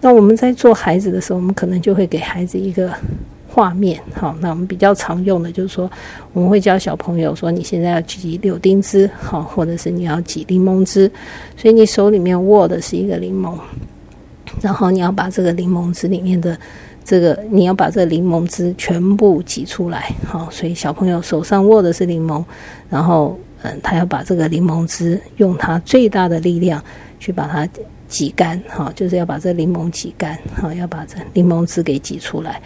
[0.00, 2.92] 那我们在做孩子的时候，我们可能就会给孩子一个
[3.48, 5.90] 画面，好，那我们比较常用的就是说，
[6.32, 11.10] 我们会教小朋友说，你现在要挤柳丁汁，好，或者是你要挤柠檬汁，
[11.56, 13.54] 所以你手里面握的是一个柠檬，
[14.60, 16.58] 然后你要把这个柠檬汁里面的。
[17.02, 22.44] 这个你要把这个柠檬汁全部挤出来，好，所以小朋友手上握的是柠檬，
[22.88, 26.80] 然后嗯，他要把这个柠檬汁用他最大的力量
[27.18, 27.66] 去把它
[28.10, 32.60] 挤干，好，就是要把这柠檬挤干，好，要把这柠檬汁给挤出来。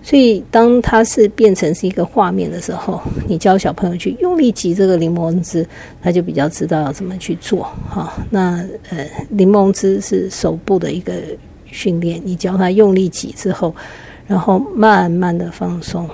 [0.00, 5.66] 所以当它是变成是一个画面的时候，你教小朋友去用力挤这个柠檬汁，
[6.00, 8.12] 他就比较知道要怎么去做，哈。
[8.30, 11.14] 那呃，柠檬汁是手部的一个。
[11.72, 13.72] 训练你教他用力挤之后，
[14.26, 16.10] 然后慢慢的放松，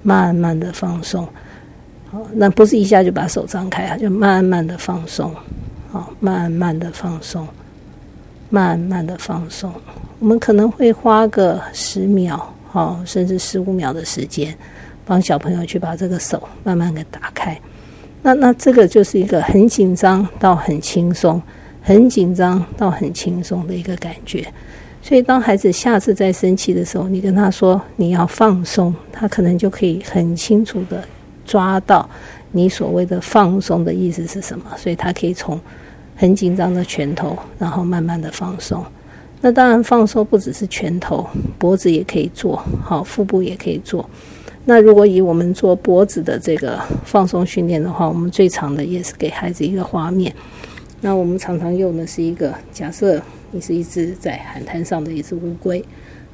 [0.00, 1.26] 慢慢的放松，
[2.08, 5.34] 好，那不是一下就把手张开啊，就慢慢的放松，
[5.90, 7.46] 好，慢慢的放松，
[8.50, 9.72] 慢慢的放松。
[10.18, 14.56] 我们可能会花个十秒，好，甚至十五秒的时间，
[15.04, 17.58] 帮小朋友去把这个手慢慢给打开。
[18.22, 21.40] 那那这个就是一个很紧张到很轻松。
[21.80, 24.46] 很紧张到很轻松的一个感觉，
[25.00, 31.02] 所以当孩子下次再生气的时候，你跟他说你要放松，他可能就可以很清楚的
[31.46, 32.06] 抓到
[32.52, 35.60] 你所谓的放松的意思是什么，所以他可以从
[36.16, 38.84] 很紧张的拳头，然后慢慢的放松。
[39.40, 41.24] 那当然放松不只是拳头，
[41.58, 44.08] 脖子也可以做好，腹部也可以做。
[44.64, 50.34] 那如果以我们做脖子的这个放松训练的话，我们最长的也是给孩子一个画面。
[51.00, 55.82] 那我们常常用的是一个假设，你是一只在海滩上的一只乌龟，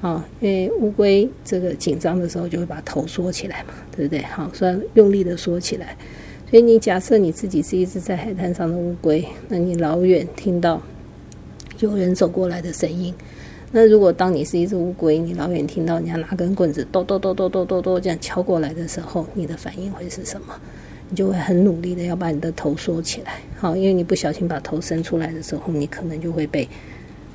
[0.05, 4.21] 啊，因为乌龟这个紧张的时候就会把头缩起来嘛，对不对？
[4.25, 5.97] 好，所以用力的缩起来。
[6.51, 10.79] 所以你假设你自己是一只在海滩上的乌龟，那你老远听到
[11.79, 13.15] 有人走过来的声音。
[13.73, 20.55] 那如果当你是一只乌龟，你老远听到人家拿根棍子咚咚咚咚咚咚咚这样敲过来的时候，你的反应会是什么？
[21.09, 26.69] 你就会很努力的要把你的头缩起来，好，因为你不小心把头伸出来的时候，你可能就会被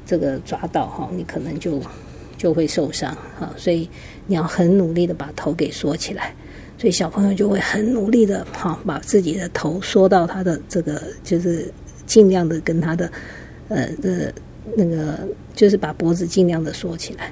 [0.06, 1.82] 这个抓到，哈，你可能就
[2.40, 3.88] 就会受伤，哈，所以
[4.26, 6.34] 你要很努力的把头给缩起来，
[6.78, 11.72] 所以小朋友就会很努力的，哈，把自己的头缩到他的这个，就是
[12.06, 13.12] 尽量的跟他的，
[13.68, 14.34] 呃，的
[14.78, 15.20] 那个，
[15.54, 17.32] 就是把脖子尽量的缩起来。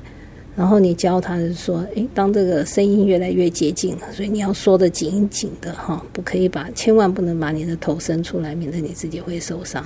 [0.57, 9.83] 然后你教他是说，诶，当这个声音越来越接近了，所以你要缩得紧紧的哈，不可以把，千万不能把你的头伸出来，免得你自己会受伤。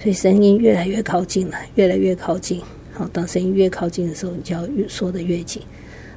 [0.00, 2.62] 所以声音越来越靠近了，越来越靠近。
[3.12, 5.62] 当声音越靠近的时候，你就要越缩得越紧。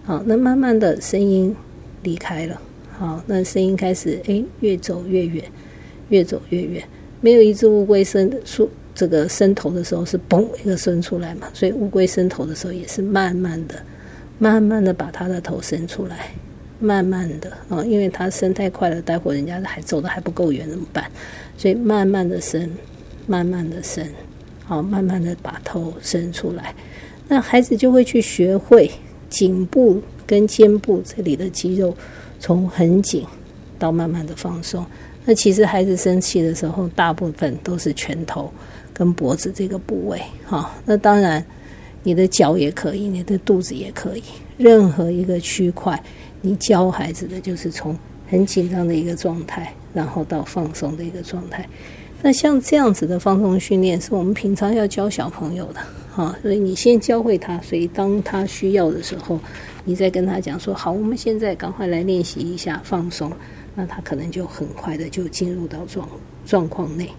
[0.03, 1.55] 好，那慢慢的声音
[2.03, 2.61] 离开了，
[2.97, 5.43] 好，那声音开始诶，越走越远，
[6.09, 6.83] 越走越远。
[7.21, 13.75] 没有一只乌龟伸出这个伸头的时候是嘣一个伸出来嘛，所以乌龟伸头的时候也是慢慢的。
[14.37, 16.29] 慢慢的把它的头伸出来，
[16.77, 21.09] 慢慢的啊，因为它伸太快了，待会人家还走的还不够远怎么办？
[21.57, 22.69] 所以慢慢的伸，
[23.27, 24.05] 慢慢的伸，
[24.67, 26.73] 好，慢慢的把头伸出来，
[27.27, 28.89] 那孩子就会去学会
[29.29, 31.95] 颈部跟肩部这里的肌肉
[32.39, 33.23] 从很紧
[33.77, 34.85] 到慢慢的放松。
[35.23, 38.51] 那其实孩子生气的时候，大部分都是拳头
[38.93, 40.21] 跟脖子这个部位。
[40.45, 41.43] 哈，那当然
[42.03, 44.23] 你的脚也可以，你的肚子也可以，
[44.57, 46.01] 任何一个区块，
[46.41, 47.97] 你教孩子的就是从
[48.27, 51.67] 很紧张的一个状态，然后到放松的一个状态。
[52.21, 55.79] 那像这样子的放松训练，是我们平常要教小朋友的。
[56.11, 59.39] 哈，所以你先教会他，所以当他需要的时候，
[59.83, 63.31] 你再跟他讲说：好，我们现在赶快来练习一下放松。
[63.75, 66.07] 那他可能就很快的就进入到状
[66.45, 67.09] 状况内。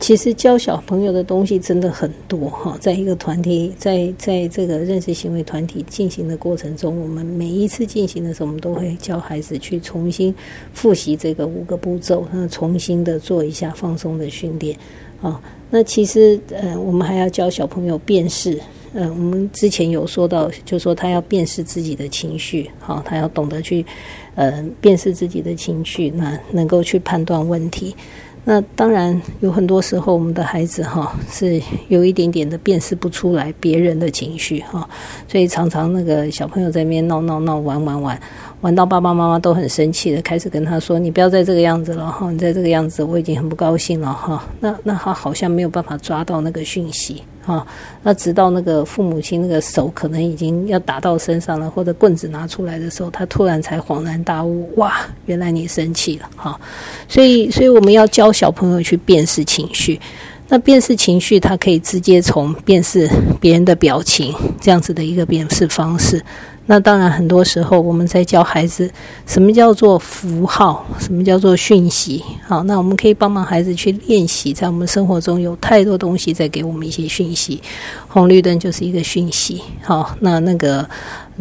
[0.00, 10.34] 其实教小朋友的东西真的很多哈，在一个团体，在在这个认识行为团体进行的过程中，我们每一次进行的时候，我们都会教孩子去重新
[10.72, 14.76] 复习这个五个步骤，那重新的做一下放松的训练
[15.22, 15.40] 啊。
[15.70, 18.58] 那其实呃，我们还要教小朋友辨识。
[18.92, 23.86] 嗯，我们之前有说到，就说他要辨识自己的情绪，好，他要懂得去，
[24.34, 27.94] 呃，辨识自己的情绪，那能够去判断问题。
[28.44, 34.88] 那当然有很多时候，我们的孩子哈是有一点点的辨识不出来别人的情绪哈，
[35.28, 38.20] 所以常常那个小朋友在那边闹闹闹玩玩玩。
[38.60, 47.66] 玩到爸爸妈妈都很生气的，开始跟他说：“你不要再这个样子了哈，你再这个样子，我已经很不高兴了哈。”那那他好像没有办法抓到那个讯息哈。
[48.02, 54.92] 那直到那个父母亲那个手可能已经要打到身上了，或者棍子拿出来的时候，他突然才恍然大悟：哇，
[55.24, 56.60] 原来你生气了哈。
[57.08, 59.98] 所以，所以我们要教小朋友去辨识情绪。
[60.52, 63.08] 那辨识情绪，他可以直接从辨识
[63.40, 66.20] 别人的表情这样子的一个辨识方式。
[66.70, 68.88] 那当然，很多时候我们在教孩子
[69.26, 72.22] 什么叫做符号，什么叫做讯息。
[72.46, 77.60] 好，那我们可以帮忙孩子去练习，在我们生活中有太多东西在给我们一些讯息，
[78.06, 79.60] 红绿灯就是一个讯息。
[79.82, 80.88] 好，那那个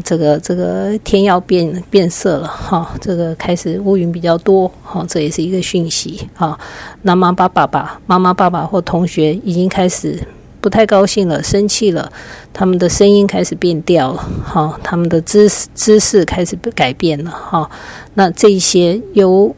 [0.03, 6.27] 这个这个天要变变色了，哈，这个开始乌云比较多，好，这也是一个讯息。
[6.33, 6.57] 好，
[7.03, 10.19] 那妈妈爸爸、妈妈爸爸或同学已经开始。
[10.61, 12.11] 不太高兴了，生气了，
[12.53, 17.69] 他们的声音开始变调了，哈，他们的姿姿势开始改变了，哈。
[18.13, 19.55] 那这些由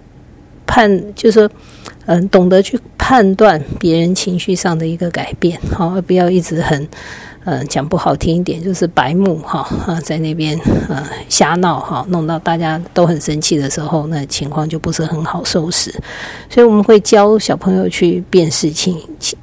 [0.67, 1.49] 判，就是，
[2.05, 6.87] 嗯，懂得去判断别人情绪上的一个改变，好，而不要一直很，
[7.45, 15.91] 嗯，讲不好听一点，就是白目，哈，啊，在那边，呃，瞎闹，哈，弄到大家都很生气的时候，那情况就不是很好收拾。
[16.49, 19.37] 所以我们会教小朋友去辨识情情。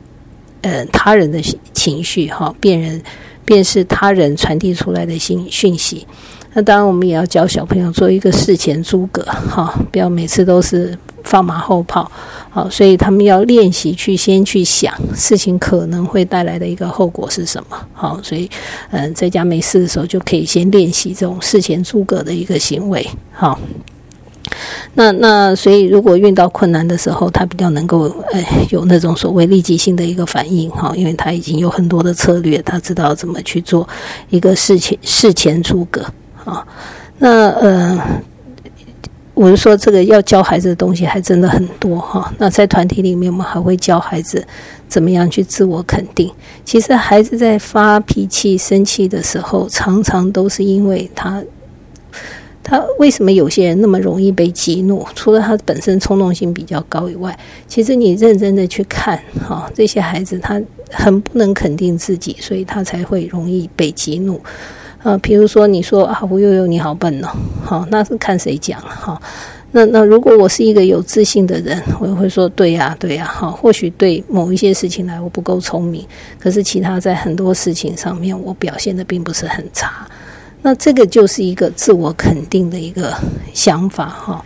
[0.62, 1.40] 呃，他人的
[1.72, 3.00] 情绪哈，辨人
[3.44, 6.06] 辨识他人传递出来的信讯息。
[6.54, 12.10] 那当然，我们也要教小朋友做一个事前诸葛哈，不要每次都是放马后炮。
[12.50, 17.78] 好，所以他们要练习去先去想事情可能会带来的一个后果是什么。
[17.92, 18.50] 好，所以
[18.90, 23.06] 嗯，在家没事的时候就可以先练习这种事前诸葛的一个行为。
[23.32, 23.58] 好。
[24.94, 33.88] 那那所以，如果遇到困难的时候，他比较能够呃有那种所谓立即性的一个反应哈，因为他已经有很多的策略，他知道怎么去做
[34.30, 36.04] 一个事前事前诸葛
[36.44, 36.66] 啊。
[37.18, 37.98] 那呃，
[39.34, 42.32] 我是说这个要教孩子的东西还真的很多哈。
[42.38, 44.44] 那在团体里面，我们还会教孩子
[44.88, 46.28] 怎么样去自我肯定。
[46.64, 51.42] 其实孩子在发脾气、生气的时候，常常都是因为他。
[52.68, 55.02] 他为什么有些人那么容易被激怒？
[55.14, 64.38] 除了他本身冲动性比较高以外，其实你认真的去看，哈，这些孩子他很不能肯定自己，所以他才会容易被激怒。
[65.02, 67.28] 啊，比如说你说啊，吴悠悠你好笨哦，
[67.64, 69.18] 好，那是看谁讲了哈。
[69.70, 76.06] 那那如果我是一个有自信的人，我也会说对呀，对呀，哈，或许对某一些事情来我不够聪明，
[76.38, 80.06] 可是其他在很多事情上面我表现的并不是很差。
[80.62, 83.14] 那这个就是一个自我肯定的一个
[83.54, 84.44] 想法哈。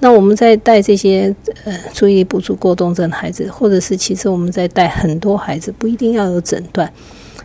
[0.00, 6.92] 那我们在带这些呃注意力不足过动症的孩子，或者是其实我们在带很多孩子，不一定要有诊断，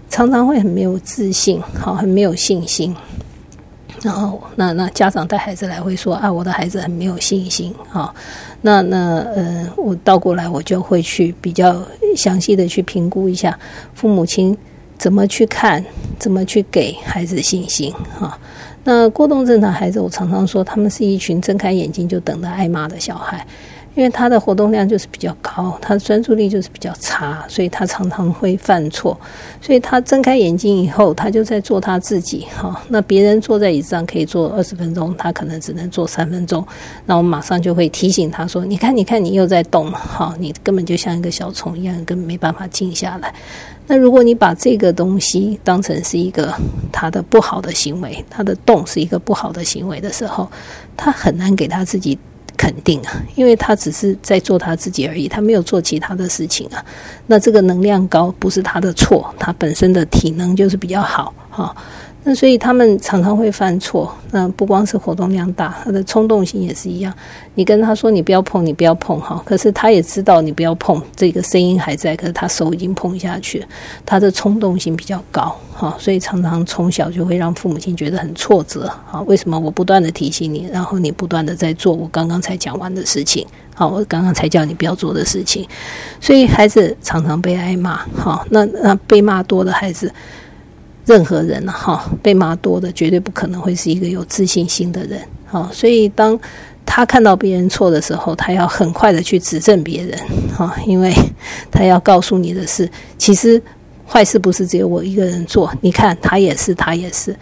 [0.09, 2.93] 常常会很没有自信，好，很没有信心。
[4.01, 8.13] 然后那那家长带孩子来会说啊，我的孩子很没有信心哈。
[8.61, 11.81] 那那呃，我倒过来我就会去比较
[12.17, 13.57] 详细的去评估一下
[13.93, 14.57] 父母亲。
[14.99, 15.83] 怎么去看？
[16.19, 17.93] 怎么去给孩子信心？
[18.19, 18.37] 哈，
[18.83, 23.47] 那过动症的孩子，我常常说，他们是一群睁开眼睛就等着挨骂的小孩，
[23.99, 29.19] 因为他的活动量就是比较高，他的专注力就是比较差，所以他常常会犯错。
[29.61, 32.47] 所以他睁开眼睛以后，他就在做他自己。
[32.55, 36.65] 哈，那别人坐在椅子上可以坐二十分钟，他可能只能坐三分钟。
[37.05, 39.97] 那我马上就会提醒他说：“你看，你看，你又在动了。
[39.97, 43.33] 哈，你根本就像一个小虫一样，根本没办法静下来。”
[43.85, 46.53] 那如果你把这个东西当成是一个
[46.89, 50.49] 他的不好的行为，他的动是一个不好的行为的时候，
[50.95, 52.17] 他很难给他自己
[52.59, 56.83] 肯定啊，因为他只是在做他自己而已，他没有做其他的事情啊。
[57.27, 61.73] 那这个能量高不是他的错，他本身的体能就是比较好哈。
[62.35, 64.13] 所以他们常常会犯错。
[64.31, 67.13] 那不光是活动量大，他的冲动性也是一样。
[67.55, 73.65] 你跟他说你不要碰，你不要碰哈，可是他也知道你不要碰，这个声音还在，可是他手已经碰下去。
[74.05, 79.19] 他的冲动性比较高哈，所以常常从小就会让父母亲觉得很挫折啊。
[79.21, 83.45] 为什么我不断的提醒你，然后你不断的在做我刚刚才讲完的事情？
[83.73, 85.67] 好，我刚刚才叫你不要做的事情，
[86.19, 88.05] 所以孩子常常被挨骂。
[88.15, 90.11] 好，那那被骂多的孩子。
[91.09, 95.19] 任何人哈被骂多的，绝对不可能会是一个有自信心的人。
[95.47, 96.39] 好，所以当
[96.85, 100.15] 他看到别人错的时候，他要很快的去指正别人。
[100.55, 101.11] 哈，因为
[101.71, 102.87] 他要告诉你的是，
[103.17, 103.59] 其实
[104.07, 105.73] 坏事不是只有我一个人做。
[105.81, 107.35] 你看，他也是，他也是。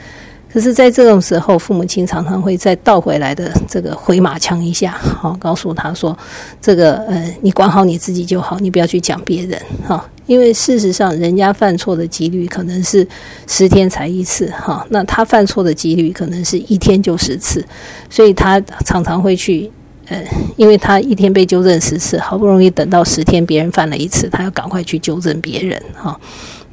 [0.58, 6.18] 可是，在这种时候，父母亲常常会再倒回来的这个回马枪一下，好，告诉他说
[6.60, 10.03] ：“这个，呃，你管好你自己就好，你不要去讲别人。”哈。
[10.26, 13.08] 因为事实上，人家犯错的几率可能是
[13.45, 17.64] 十天才一次，哈，那他犯错的几率可能是一天就十次，
[18.10, 19.72] 所以他常常会去，
[20.08, 20.20] 呃，
[20.55, 26.20] 因为他一天被纠正十次，好不容易等到十天别人犯了一次，他要赶快去纠正别人，哈，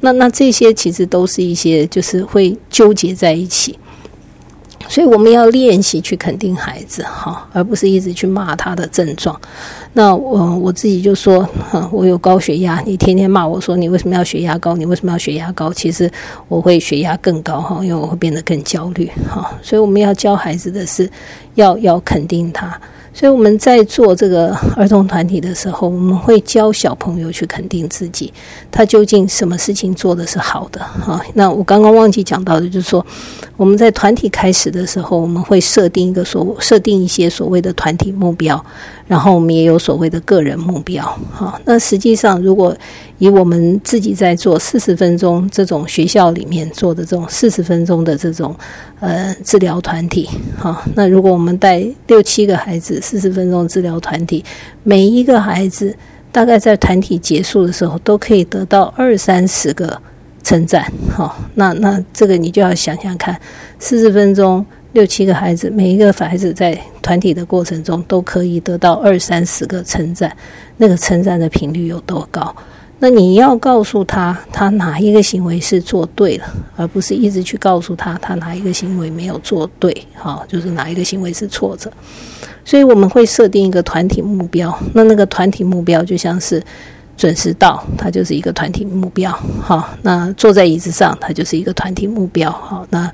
[0.05, 3.77] 那那这些其实都是一些就是会纠结在一起。
[4.87, 9.35] 所以我们要练习去肯定孩子，哈，而不是一直去骂他的症状。
[9.93, 11.41] 那我我自己就说，
[11.71, 14.75] 哈，我有高血压，你天天骂我说你为什么要血压高？
[14.75, 15.73] 你为什么要血压高？
[15.73, 16.09] 其实
[16.47, 19.57] 我会血压更高，哈，因为我会变得更焦虑，哈。
[19.63, 21.09] 所以我们要教孩子的是，
[21.55, 22.79] 要要肯定他。
[23.15, 28.31] 所以我们在做这个 儿童团体的时候，我们会教小朋友去肯定自己，
[28.69, 31.23] 他究竟什么事情做的是好的啊？
[31.33, 33.03] 那我刚刚忘记讲到的，就是说
[33.55, 38.63] 我们在团体开始的时候，我们会设定一个所设定一些所谓的团体目标。
[39.07, 41.61] 然后我们也有所谓的个人目标，哈。
[41.63, 42.75] 那实际上，如果
[43.19, 48.55] 以我们自己在做四十分钟这种学校里面做的这种四十分钟的这种
[48.99, 50.27] 呃治疗团体，
[50.57, 54.43] 哈，那如果我们带六七个孩子四十分钟治疗团体，
[54.81, 55.95] 每一个孩子
[56.31, 60.01] 大概在团体结束的时候都可以得到二三十个
[60.43, 61.35] 称赞，哈。
[61.53, 63.39] 那那这个你就要想想看，
[63.77, 64.65] 四十分钟。
[64.95, 70.33] 六七个孩子，每一个孩子在团体的过程中都可以得到二三十个称赞，
[70.77, 72.55] 那个称赞的频率有多高？
[72.99, 76.45] 那你要告诉他，他哪一个行为是做对了，
[76.77, 81.91] 而不是一直去告诉他，他哪一个行为没有做对，好，就是哪一个行为是错的。
[82.63, 86.63] 所以我们会设定一个团体目标，那那个团体目标就像是。
[87.17, 89.31] 准时到，它就是一个团体目标。
[89.61, 92.51] 好，那坐在椅子上，它就是一个团体目标。
[92.51, 93.11] 好，那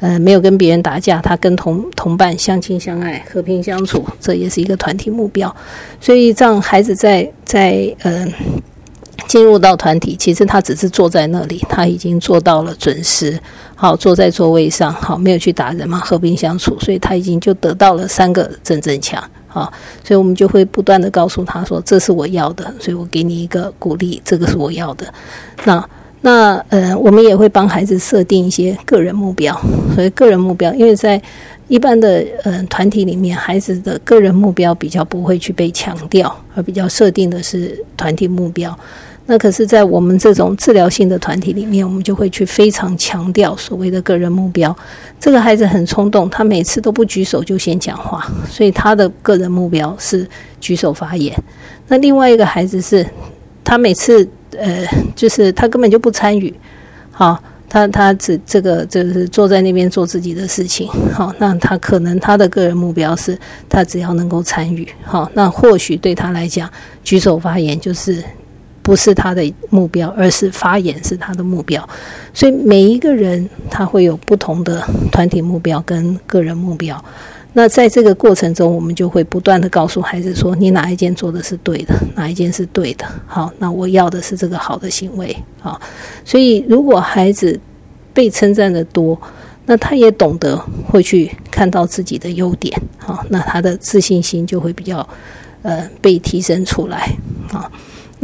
[0.00, 5.54] 呃，没有跟别人打架，他跟同同伴相亲相爱，和平相处，这也是一个团体目标。
[6.00, 8.26] 所以，让孩子在在呃
[9.28, 13.38] 进入到团体，其实他只是坐在那里，他已经做到了准时。
[13.76, 19.22] 好，坐在座位上，好，没有去打人嘛，和平相处，所以他已经就得到了三个正正强。
[19.54, 25.06] 啊，所以我们就会不断的告诉他说：“这是我要的，所以我给你一个鼓励，这个是我要的。”
[25.64, 25.88] 那
[26.20, 29.58] 那呃，我们也会帮孩子设定一些个人目标。
[29.94, 31.20] 所以个人目标，因为在
[31.68, 38.76] 一般的呃团体里面，孩子的个人目标比较不会去被强调，而比较设定的是团体目标。
[39.26, 44.76] 那可是，在我们这种治疗性的团体里面，我们就会去非常强调所谓的个人目标。
[45.18, 50.28] 这个孩子很冲动，他每次都不举手就先讲话，所以他的个人目标是
[50.60, 51.34] 举手发言。
[51.88, 53.06] 那另外一个孩子是，
[53.64, 56.52] 他每次呃，就是他根本就不参与，
[57.10, 63.38] 好，他他只这个就是坐在那边做自己的事情，好，那他可能他的个人目标是
[63.70, 66.68] 他只要能够参与，好，那或许对他来讲，
[67.02, 68.22] 举手发言就是。
[68.84, 71.88] 不是他的目标，而是发言是他的目标。
[72.34, 77.02] 所以每一个人他会有不同的团体目标跟个人目标。
[77.54, 85.34] 那在这个过程中，我们就会不断的告诉孩子说：“你哪一件做的是对的，哪一件是对的。”好，那我要的是这个好的行为。
[85.60, 85.80] 好，
[86.22, 87.58] 所以如果孩子
[88.12, 89.18] 被称赞的多，
[89.64, 90.56] 那他也懂得
[90.86, 92.78] 会去看到自己的优点。
[92.98, 95.08] 好，那他的自信心就会比较。
[95.64, 97.10] 呃被提升出来
[97.50, 97.72] 啊。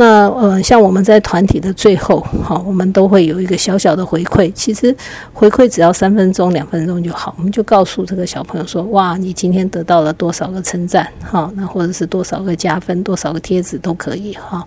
[0.01, 4.51] 那呃，像我们在团体的最后，好，我们都会有一个小小的回馈。
[4.55, 4.97] 其实
[5.35, 11.07] 回馈只要三分钟、两分钟就好，我们就告诉这个小朋友说：“哇，你今天得到了多少个称赞？
[11.23, 14.33] 哈，那或者是多少个加分、多少个贴纸都可以。
[14.37, 14.67] 哈，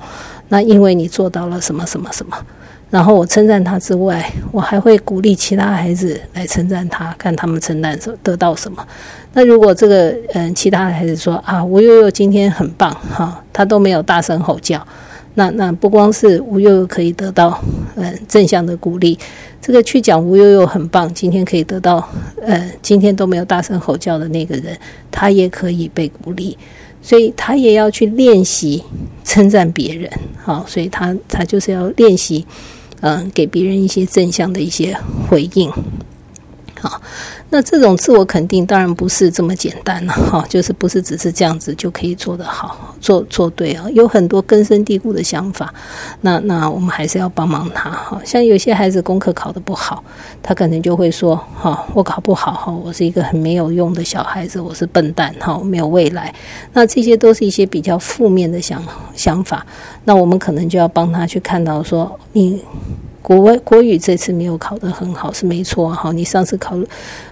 [0.50, 2.38] 那因为你做到了什么什么什么。
[2.92, 8.86] 然后我称赞他之外，我还会鼓励其他孩子来称赞他，看他们称赞得得到什么。
[9.34, 14.80] 那如果这个嗯，其他的孩子说啊，吴悠悠今天很棒，哈，他都没有大声吼叫。”
[15.36, 17.60] 那那不光是吴悠悠可以得到
[17.96, 19.18] 呃正向的鼓励，
[19.62, 22.08] 这个去讲吴悠悠很棒，今天可以得到
[22.42, 24.78] 呃今天都没有大声吼叫的那个人，
[25.10, 26.58] 他也可以被鼓励，
[27.02, 28.84] 所以他也要去练习
[29.24, 32.46] 称赞别人，好，所以他他就是要练习
[33.02, 34.96] 嗯给别人一些正向的一些
[35.28, 35.72] 回应，
[36.80, 37.02] 好。
[37.54, 45.72] 那这种自我肯定当然不是这么简单了哈，就是不是只是这样子就可以做得好，做做对啊，有很多根深蒂固的想法。
[46.22, 48.20] 那那我们还是要帮忙他哈。
[48.26, 50.04] 像有些孩子功课考得不好，
[50.42, 56.34] 他可能就会说哈，我考不好哈，我是一个很没有用的小孩子，我是笨蛋哈，我没有未来。
[56.74, 58.84] 那这些都是一些比较负面的想
[59.14, 59.64] 想法。
[60.06, 62.64] 那我们可能就要帮他去看到说你。
[63.24, 66.78] 国外国语这次没有考得很好是没错哈，你上次考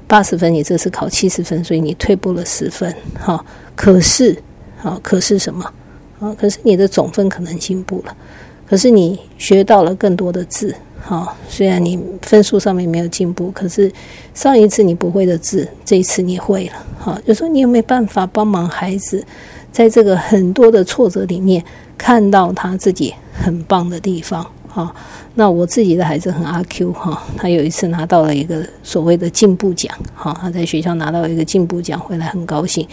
[0.08, 3.46] 八十分，你这次考七十分，所以你退步了十分哈。
[3.76, 4.42] 可是，
[4.78, 5.70] 好，可是什么？
[6.22, 8.16] 啊，可是你的总分可能进步了，
[8.66, 11.36] 可是你学到了更多的字哈。
[11.50, 13.92] 虽然你分数上面没有进步，可是
[14.34, 17.22] 上一次你不会的字，这一次你会了哈。
[17.28, 19.22] 就说你有没有办法帮忙孩子，
[19.74, 21.62] 在这个很多的挫折里面，
[22.02, 24.44] 看到他自己很棒的地方？
[24.74, 24.92] 啊，
[25.36, 32.88] 那我自己的孩子很阿 Q 哈，他有一次拿到了一个所谓的进步奖，哈，他在学校拿到一个进步奖回来很高兴。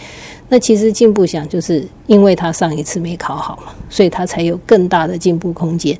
[0.47, 5.97] 那其实进步奖就是因为他上一次没考好嘛，所以他才有更大的进步空间。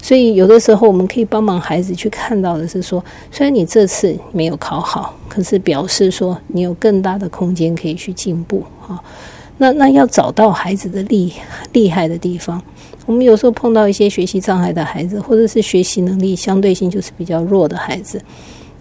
[0.00, 9.02] 所以有的时候我们可以帮忙孩子去看到的是说，虽然你这次没有考好，可是表示说你有更大的空间可以去进步哈。
[9.58, 11.32] 那那要找到孩子的厉
[11.72, 12.60] 厉害的地方。
[13.06, 18.22] 我们有时候碰到一些学习障碍的孩子，或者是学习能力相对性就是比较弱的孩子，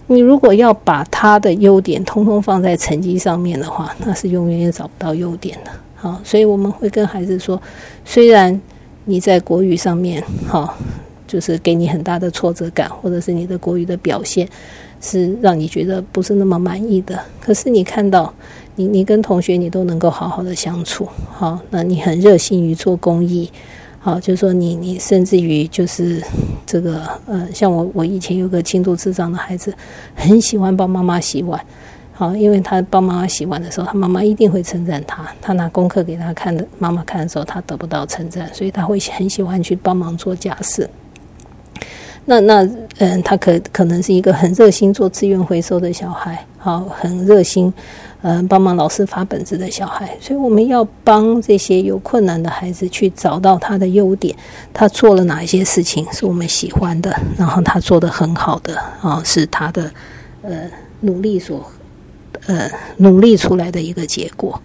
[0.05, 5.71] 你如果要把他的优点通通放在成绩上面的话，那是永远也找不到优点的。
[5.95, 7.59] 好，所以我们会跟孩子说，
[8.05, 8.59] 虽然
[9.05, 10.77] 你在国语上面，好，
[11.27, 14.47] 就是给你很大的挫折感，或者是你的国语的表现
[14.99, 18.31] 是让你觉得不是那么满意的，可是你看到
[18.75, 23.51] 你你跟同学你都能够好好的相处，好，那你很热心于做公益。
[23.99, 26.23] 好，就是说你你甚至于就是
[26.65, 29.71] 这个呃，像我我以前有个轻度智障的孩子，
[30.15, 31.63] 很喜欢帮妈妈洗碗。
[32.11, 35.27] 好，因为他帮妈妈洗碗的时候，他妈妈一定会称赞他。
[35.39, 40.89] 他拿功课给他看的，妈妈看的时候，他得不到称赞，所以他会很喜欢去帮忙做家事。
[42.25, 42.67] 那那
[42.97, 47.73] 嗯，他可可能是一个很热心做资源回收的小孩，好，很热心。
[48.21, 54.35] 呃，帮忙老师发本子的小孩，所以我们要帮这些有困难的孩子去找到他的优点，
[54.71, 59.91] 他做了哪一些事情是我们喜欢的，然后他做的很好的啊，是他的
[60.43, 61.65] 呃努力所
[62.45, 64.61] 呃努力出来的一个结果。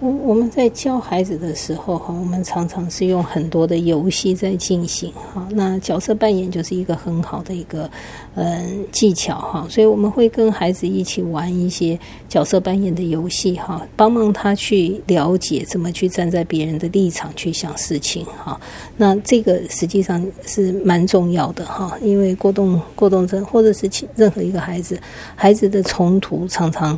[0.00, 5.44] 我我们在教孩子的时候，哈，我们常常是用很多的游戏在进行，哈。
[5.50, 7.90] 那角色扮演就是一个很好的一个
[8.36, 9.66] 嗯技巧，哈。
[9.68, 18.60] 所以我们会跟孩子一起玩一些角色扮演的游戏，哈，帮忙他去了解怎么去站在别人的立场去想事情，哈。
[18.96, 24.96] 那这个实际上是蛮重要的，哈，因为过动过动症或者是任何一个孩子，
[25.34, 26.96] 孩子的冲突常常。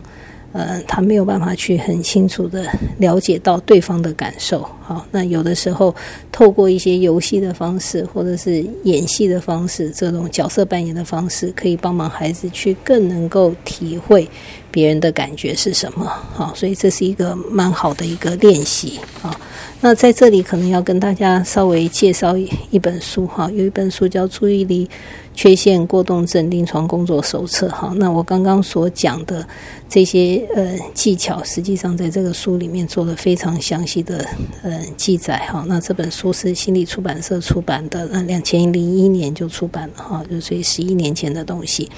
[0.52, 2.66] 呃，他没有办法去很清楚的
[2.98, 4.68] 了解到对方的感受。
[4.90, 5.94] 好，那有的时候
[6.32, 14.28] 透过一些游戏的方式，或者是演戏的方式，这种角色扮演的方式，可以帮忙孩子去更能够体会
[14.68, 16.04] 别人的感觉是什么。
[16.34, 18.98] 好，所以这是一个蛮好的一个练习。
[19.22, 19.32] 好，
[19.80, 23.28] 那在这里可能要跟大家稍微介绍一本书。
[23.28, 24.90] 哈，有一本书叫《注意力
[25.36, 27.68] 缺陷过动症临床工作手册》。
[27.70, 29.46] 哈，那我刚刚所讲的
[29.88, 34.26] 这些呃技巧，实际上在这个书里面做了非常详细的
[34.64, 34.79] 呃。
[34.96, 41.90] 记载哈，那这本书是心理出版社出版的，那两千零一年就出版了哈，就所以十一年前的东西，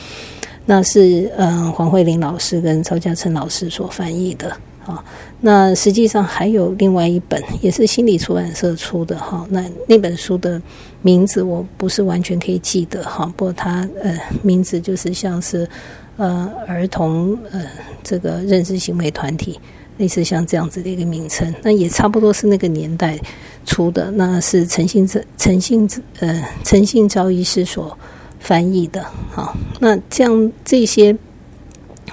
[0.67, 4.57] 那是嗯黄慧玲老师跟曹嘉诚老师所翻译的
[4.87, 5.05] 啊。
[5.41, 9.47] 那实际上还有另外一本，也是心理出版社出的哈。
[9.51, 10.61] 那那本书的
[11.03, 15.69] 名字我不是完全可以记得哈，不过它呃名字就是像是
[16.17, 17.67] 呃儿童呃
[18.03, 19.59] 这个认知行为团体。
[20.03, 23.17] 类似像这样子的一个名称，那也差不多是那个年代
[23.65, 25.89] 出的，那是诚信诚信
[26.19, 27.97] 呃诚信昭医师所
[28.41, 29.07] 翻译的。
[29.31, 31.17] 好，那这样这些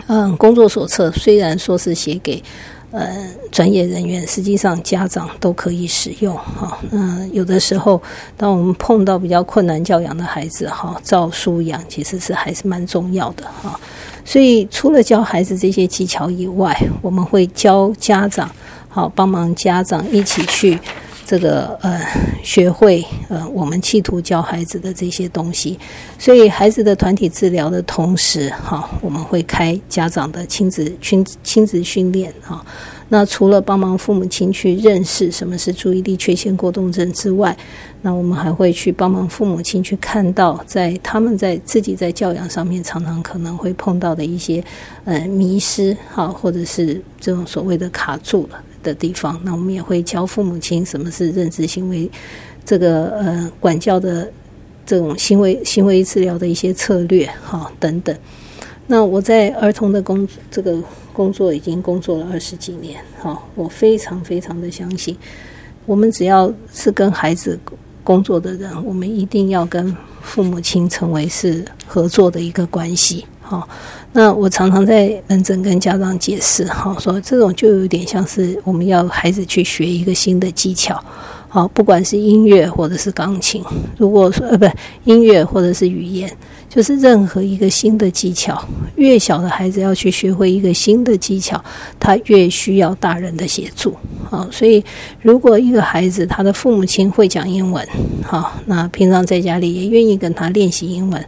[0.06, 2.44] 嗯工作手册虽然说是写给。
[2.92, 6.80] 呃，专业人员实际上家长都可以使用哈。
[6.90, 8.02] 那有的时候，
[8.36, 13.80] 当我们碰到比较困难教养的孩子哈，照书养其实是还是蛮重要的哈。
[14.30, 18.48] 所以除了教孩子这些技巧以外，我们会教家长
[18.88, 20.80] 好帮忙家长一起去。
[21.26, 22.02] 这个呃，
[22.44, 25.78] 学会呃，我们企图教孩子的这些东西，
[26.18, 32.66] 所以孩子的团体治疗的同时，哈，我们会开家长的亲子亲亲子训练哈。
[33.10, 37.58] 那除了帮忙父母亲去认识什么是注意力缺陷过动症之外，
[38.02, 44.64] 那我们还会去帮忙父母亲去看到，在他们在自己在教养上面常常可能会碰到的一些
[45.06, 48.64] 呃迷失哈，或者是这种所谓的卡住了。
[48.82, 52.10] 的地方，那我们也会教父母亲什么是认知行为，
[52.64, 54.32] 这个呃管教的
[54.86, 58.16] 这种行为行为治疗的一些策略哈等等。
[58.92, 60.76] 那我在儿童的工作这个
[61.14, 65.16] 工作已经工作了二十几年哈，我非常非常的相信，
[65.86, 67.60] 我们只要是跟孩子
[68.04, 73.68] 工作的人，我们一定要跟父母亲成为是合作的一个关系哈。
[74.12, 81.00] 那我常常在门诊跟家长解释，哈，说这种就有点像是我们要孩子去学一个新的技巧，
[81.48, 83.64] 好，不管是音乐或者是钢琴，
[84.00, 84.66] 如果说呃不
[85.04, 86.36] 音乐或者是语言，
[86.70, 88.64] 就是任何一个新的技巧，
[88.96, 91.62] 越小的孩子要去学会一个新的技巧，
[92.00, 93.94] 他越需要大人的协助，
[94.30, 94.84] 啊，所以
[95.22, 97.86] 如果一个孩子他的父母亲会讲英文，
[98.24, 101.26] 好，那平常在家里也愿意跟他练习英文，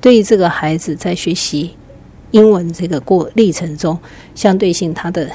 [0.00, 1.72] 对于这个孩子在学习。
[2.30, 3.96] 英文这个过历程中，
[4.34, 5.30] 相对性他的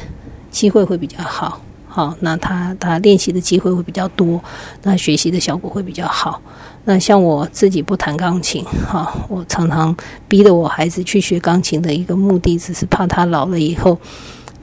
[0.51, 4.37] 机会会比较好，好，那他他练习的机会会比较多，
[4.83, 6.41] 那学习的效果会比较好。
[6.89, 9.95] 那像我自己不弹钢琴，哈，我常常
[10.27, 13.95] 逼着我孩子去学钢琴的一个目的，只是怕他老了以后。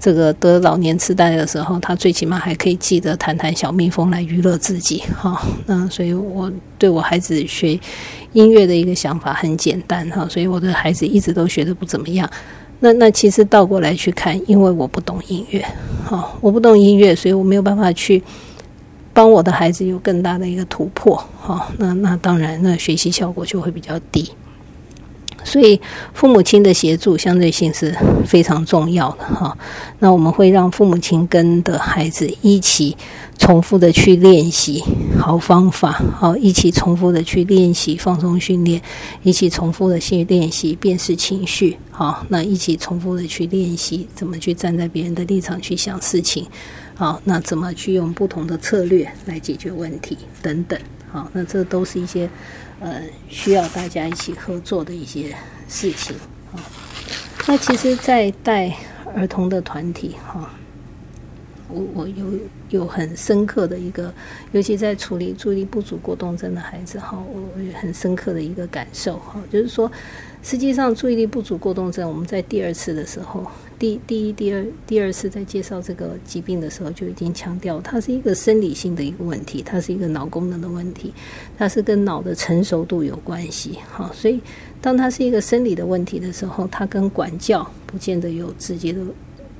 [0.00, 5.40] 这个得老年痴呆的时候，他最起码还可以记得弹弹小蜜蜂来娱乐自己，哈。
[5.66, 7.78] 那所以我对我孩子学
[8.32, 10.26] 音乐的一个想法很简单，哈。
[10.28, 12.28] 所以我的孩子一直都学的不怎么样。
[12.80, 15.64] 那那其实倒过来去看，因为我不懂音乐，
[16.04, 18.20] 哈，我不懂音乐，所以我没有办法去
[19.16, 21.72] 帮我的孩子有更大的一个突破，哈。
[21.78, 24.30] 那那当然，那学习效果就会比较低。
[25.42, 25.80] 所以
[26.12, 27.96] 父母亲的协助相对性是
[28.26, 29.56] 非常重要的哈。
[30.00, 32.94] 那我们会让父母亲跟的孩子一起
[33.38, 34.82] 重复的去练习
[35.18, 38.82] 好方法，好一起重复的去练习放松训练，
[39.22, 46.44] 一起重复的去练习辨识情绪，好，那一起重复的去练习怎么去站在别人的立场去想事情，
[46.96, 50.80] 好，那怎么去用不同的策略来解决问题等等，
[51.12, 52.28] 好，那这都是一些。
[52.78, 55.34] 呃，需要大家一起合作的一些
[55.66, 56.14] 事情
[56.52, 56.60] 啊。
[57.46, 58.70] 那其实，在带
[59.14, 60.50] 儿童的团体哈，
[61.70, 62.26] 我我有
[62.68, 64.12] 有很深刻的一个，
[64.52, 69.90] 尤其在处理注意力不足过动症的孩子哈，我有很深刻的一个感受哈，就是说。
[70.42, 73.44] 实际上，注意力不足过动症，我们在第二次的时候，
[73.78, 81.12] 第第一、第二、第二次在介绍这个疾病的时候，就已经强调，它是一个生理性的一个问题，它是一个脑功能的问题，
[81.58, 83.78] 它是跟脑的成熟度有关系。
[83.92, 84.40] 哈，所以
[84.80, 89.00] 当它是一个生理的问题的时候，它跟管教不见得有直接的，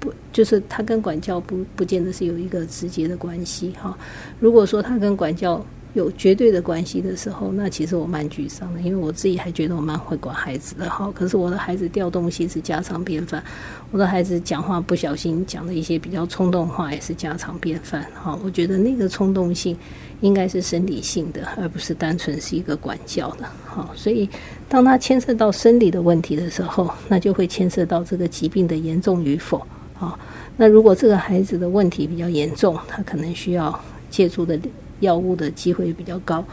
[0.01, 3.73] 不就是它跟管教不不见得是有一个直接的关系。
[3.73, 3.97] 哈，
[4.41, 5.63] 如果说它跟管教，
[5.97, 11.11] 有绝对的关系的时候，那其实我蛮沮丧的，因为我自己还觉得我蛮会管孩子的哈。
[11.15, 13.43] 可是我的孩子掉东西是家常便饭，
[13.91, 18.39] 我的孩子讲话不小心讲的一些比较冲动话也是家常便饭哈。
[18.45, 19.75] 我觉得那个冲动性
[20.21, 23.89] 应该是生理性的，而不是单纯是一个管教的哈。
[23.95, 24.29] 所以
[24.69, 29.67] 当他牵涉到生理的问题的时候，那就会牵涉到这个疾病的严重与否
[29.99, 30.19] 啊。
[30.59, 33.81] 那如果这个孩子的问题比较严重，他可能需要
[34.11, 34.61] 借助的。
[35.01, 36.45] 药物的机会比较高。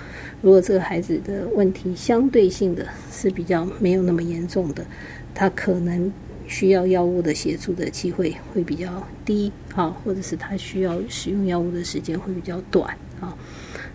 [0.41, 4.85] 如果这个孩子的问题相对性的是比较没有那么严重的，
[5.33, 6.11] 他可能
[6.47, 13.33] 需要药物的协助的机会会比较低，哈，或者是他需要使用药物的时间会比较短，啊，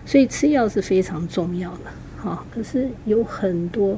[0.05, 2.43] 所以吃药是非常重要的，哈。
[2.51, 3.97] 可是有很多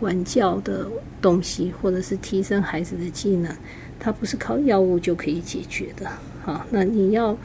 [0.00, 0.90] 管教的
[1.22, 3.54] 东西，或者是提升孩子的技能，
[4.00, 6.10] 它不是靠药物就可以解决的，
[6.44, 6.66] 哈。
[6.70, 7.36] 那你要。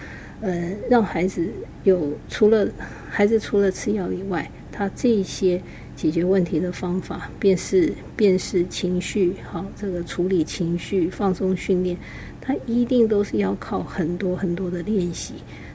[0.41, 1.47] 呃，让孩子
[1.83, 2.67] 有除了
[3.09, 5.61] 孩子除了吃药以外，他这些
[5.95, 11.97] 解决问题的方法，便是便是情绪，好，这个处理情绪、放松训练，
[12.39, 15.33] 他一定都是要靠很多很多的练习，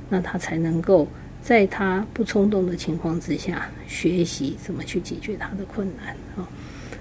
[0.09, 1.07] 那他才能够
[1.43, 6.49] 在他不冲动的情况之下，学习怎么去解决他的困难啊。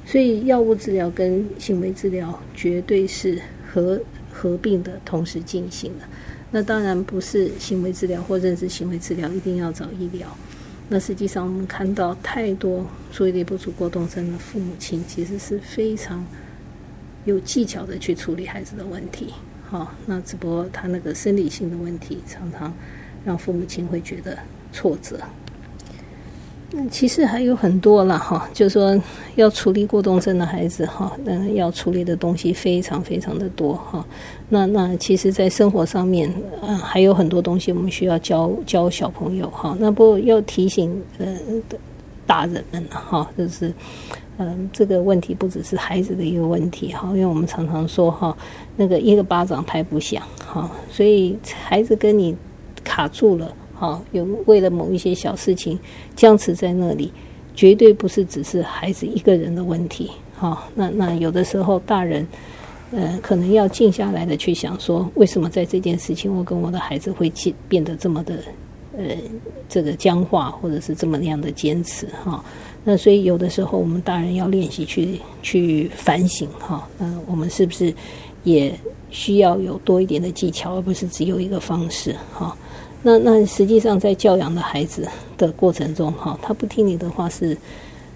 [0.06, 3.98] 所以，药物治疗跟行为治疗绝对是合
[4.30, 6.06] 合并的，同时进行的。
[6.56, 10.28] 那当然不是行为治疗或认知行为治疗一定要找医疗。
[10.88, 16.24] 那实际上，我们看到太多注意力不足过动症的父母亲，其实是非常
[17.26, 19.34] 有技巧的去处理孩子的问题。
[19.68, 22.72] 好，那只不过他那个生理性的问题，常常
[23.26, 24.38] 让父母亲会觉得
[24.72, 25.20] 挫折。
[26.90, 29.00] 其实还有很多了哈，就是说
[29.36, 34.04] 要处理过动症的孩子哈，那要处理的东西非常非常的多哈。
[34.50, 39.78] 那那其实，在生活上面，嗯，还有很多东西我们需要教教小朋友哈。
[39.80, 41.26] 那不要提醒呃
[42.26, 43.72] 大人们哈，就是
[44.38, 48.36] 嗯，这个问题不只是孩子的一个问题哈，因为我们常常说哈，
[48.76, 52.36] 那个一个巴掌拍不响哈，所以孩子跟你
[52.84, 53.54] 卡住了。
[53.76, 55.78] 好，有为了某一些小事情
[56.16, 57.12] 僵持在那里，
[57.56, 60.10] 绝对不是只是孩子一个人的问题。
[60.36, 62.26] 好，那那有的时候大人，
[62.92, 68.40] 呃，可能要静下来的去想，说为什么在这件事情，我跟我的孩子会变变得这么的，
[68.98, 69.04] 呃，
[69.68, 72.08] 这个僵化，或者是这么那样的坚持。
[72.24, 72.44] 哈，
[72.84, 76.48] 那所以有的时候我们大人要练习去去反省。
[76.60, 77.94] 哈，嗯，我们是不是
[78.44, 78.74] 也
[79.10, 82.16] 需要有多一点的技巧，而不是只有一个方式？
[82.34, 82.56] 哈。
[83.06, 85.06] 那那实际上在教养的孩子
[85.38, 87.56] 的过程中，哈，他不听你的话是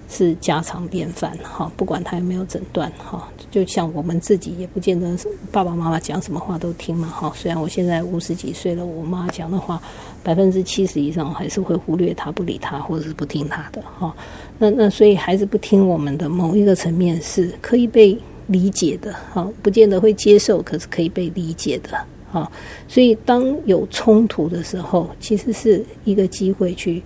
[0.09, 5.13] 是家常便饭，哈，不管他有没有诊断，哈，就像我们自己也不见得
[5.51, 7.29] 爸爸妈妈讲什么话都听嘛，哈。
[7.35, 9.81] 虽然我现在五十几岁了，我妈讲的话
[10.23, 14.15] 百分之七十以上还是会忽略他、不理他或者是不听他的，哈。
[14.57, 18.17] 那那所以孩子不听我们的某一个层面是可以被
[18.47, 21.89] 理解的，哈，不见得会接受，可是可以被理解的。
[22.29, 22.51] 好，
[22.87, 27.01] 所以当有冲突的时候，其实是一个机会去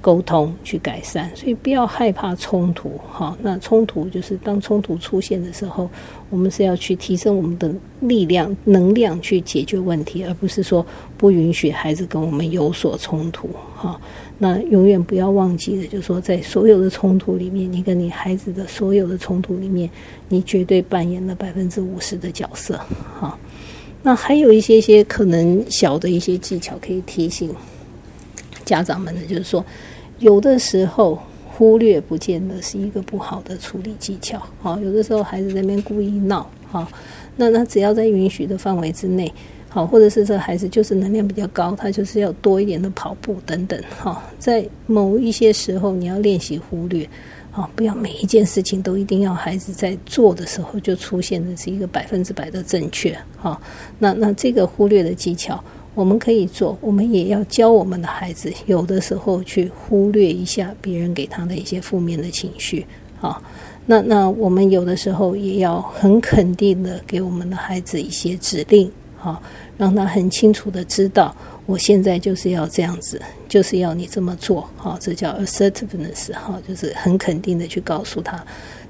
[0.00, 1.30] 沟通、去改善。
[1.36, 2.98] 所以不要害怕冲突。
[3.08, 5.88] 哈，那冲突就是当冲突出现的时候，
[6.28, 10.84] 我们是要去提升我们的力量、能量去解决问题，而不是说
[11.16, 13.48] 不允许孩子跟我们有所冲突。
[13.76, 14.00] 哈，
[14.38, 19.88] 那永远不要忘记的，就是说在所有的冲突里面，你跟你孩子的所有的冲突里面，
[20.28, 22.76] 你绝对扮演了百分之五十的角色。
[23.20, 23.38] 哈。
[24.02, 27.54] 那还有一些些可能小的一些技巧可以提醒
[28.64, 29.64] 家长们的，就是说，
[30.18, 34.42] 有的时候忽略不见得是一个不好的处理技巧。
[34.60, 36.90] 好，有的时候孩子在那边故意闹，好，
[37.36, 39.32] 那那只要在允许的范围之内，
[39.68, 47.08] 好，或者是这孩子就是能量比较高，他就是要多一点的跑步等等，好，在某一些时候你要练习忽略。
[47.54, 53.14] 好，不要每一件事情都一定要孩子在做的时候就出现的是一个百分之百的正确。
[53.36, 53.60] 好，
[53.98, 55.62] 那那这个忽略的技巧，
[55.94, 62.86] 我们可以做，我们也要教我们的孩子，有的时候去忽略一下别人给他的一些负面的情绪。
[63.20, 63.42] 好，
[63.84, 68.90] 那那我们有的时候也要很肯定的给我们的孩子一些指令。
[69.18, 69.40] 好，
[69.76, 71.36] 让他很清楚的知道。
[71.64, 78.44] 我现在就是要这样子，就是要你这么做，好，这叫 assertiveness，哈，就是很肯定的去告诉他。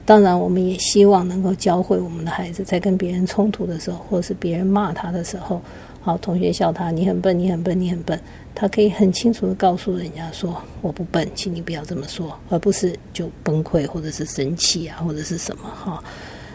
[0.05, 5.61] 当然，我们也希望能够教会我们的孩子，在跟别人冲突的时候，或者是别人骂他的时候，
[6.01, 8.19] 好，同学笑他，你很笨，你很笨，你很笨，
[8.55, 16.03] 他可以很清楚的告诉人家说，我不笨，请你不要这么说，而不是就崩溃或者是生气啊，或者是什么，哈。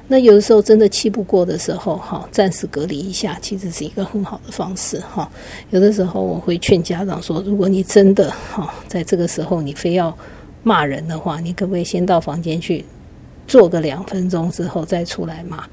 [0.09, 5.29] 那有的时候真的气不过的时候，哈，暂时隔离一下，其实是一个很好的方式，哈。
[5.71, 10.17] 有的时候我会劝家长说，如果你真的哈，在这个时候你非要
[10.63, 12.85] 骂人的话，你可不可以先到房间去
[13.47, 15.63] 做个两分钟之后再出来骂？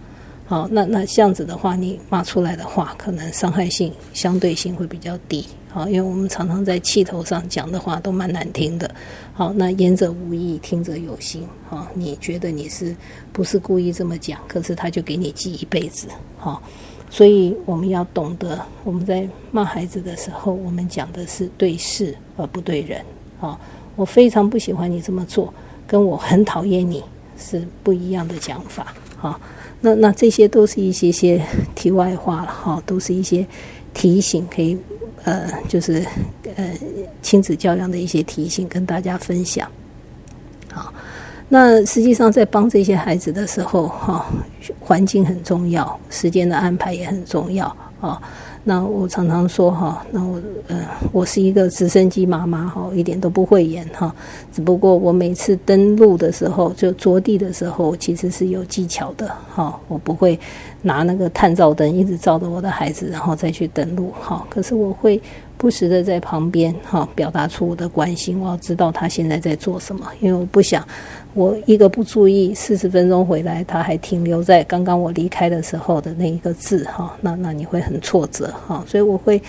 [0.46, 5.46] 好，那那这样子的话，你骂出来的话，可能伤害性相对性会比较低。
[5.74, 8.88] 好，因为我们常常在气头上讲的话都蛮难听的。
[9.32, 11.44] 好，那言者无意，听者有心。
[11.68, 12.94] 好，你觉得你是
[13.32, 14.38] 不是故意这么讲？
[14.46, 16.06] 可是他就给你记一辈子。
[16.38, 16.62] 好，
[17.10, 23.04] 所以我们要懂得，我们在骂孩子的时候，我们讲的是对事而不对人。
[23.40, 23.58] 好，
[23.96, 25.52] 我非常不喜欢你这么做，
[25.88, 27.02] 跟我很讨厌你
[27.36, 28.94] 是不一样的讲法。
[29.16, 29.40] 好，
[29.80, 31.44] 那那这些都是一些些
[31.74, 32.46] 题外话了。
[32.46, 33.44] 哈，都是一些
[33.92, 34.78] 提醒，可以。
[35.24, 36.04] 呃，就是
[36.56, 36.70] 呃
[37.22, 39.68] 亲子教养的一些提醒，跟大家分享。
[40.70, 40.92] 好，
[41.48, 44.26] 那实际上在帮这些孩子的时候，哈，
[44.80, 47.66] 环境很重要，时间的安排也很重要
[48.00, 48.20] 啊。
[48.64, 50.80] 那我常常说哈，那我呃，
[51.12, 54.14] 我是一个直升机妈妈哈，一点都不会演哈。
[54.52, 59.78] 只不过我每次登陆的时候，就着地的时候，其实是有技巧的哈。
[59.86, 60.38] 我不会
[60.80, 64.44] 拿那个探照灯一直照着我的孩子，然后再去登陆哈。
[64.48, 65.20] 可是我会。
[65.56, 70.86] 不时的在旁边哈，表达出我的关心，我要知道他现在在做什么，因为我不想
[71.34, 79.42] 我一个不注意，四十分钟回来他还停留在刚刚我离开的时候的那一个字哈，那那你会很挫折哈，所以我会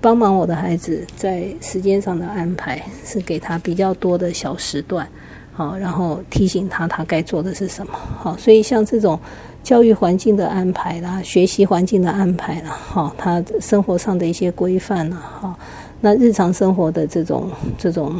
[0.00, 5.08] 帮忙我的孩子在时间上的安排，是给他比较多的小时段，
[5.52, 9.18] 好，然后提醒他他该做的是什么，好，所以像这种。
[9.62, 15.58] 教育环境的安排啦，学习环境的安排啦，哈，他生活上的一些规范啦，哈，
[16.00, 18.18] 那日常生活的这种这种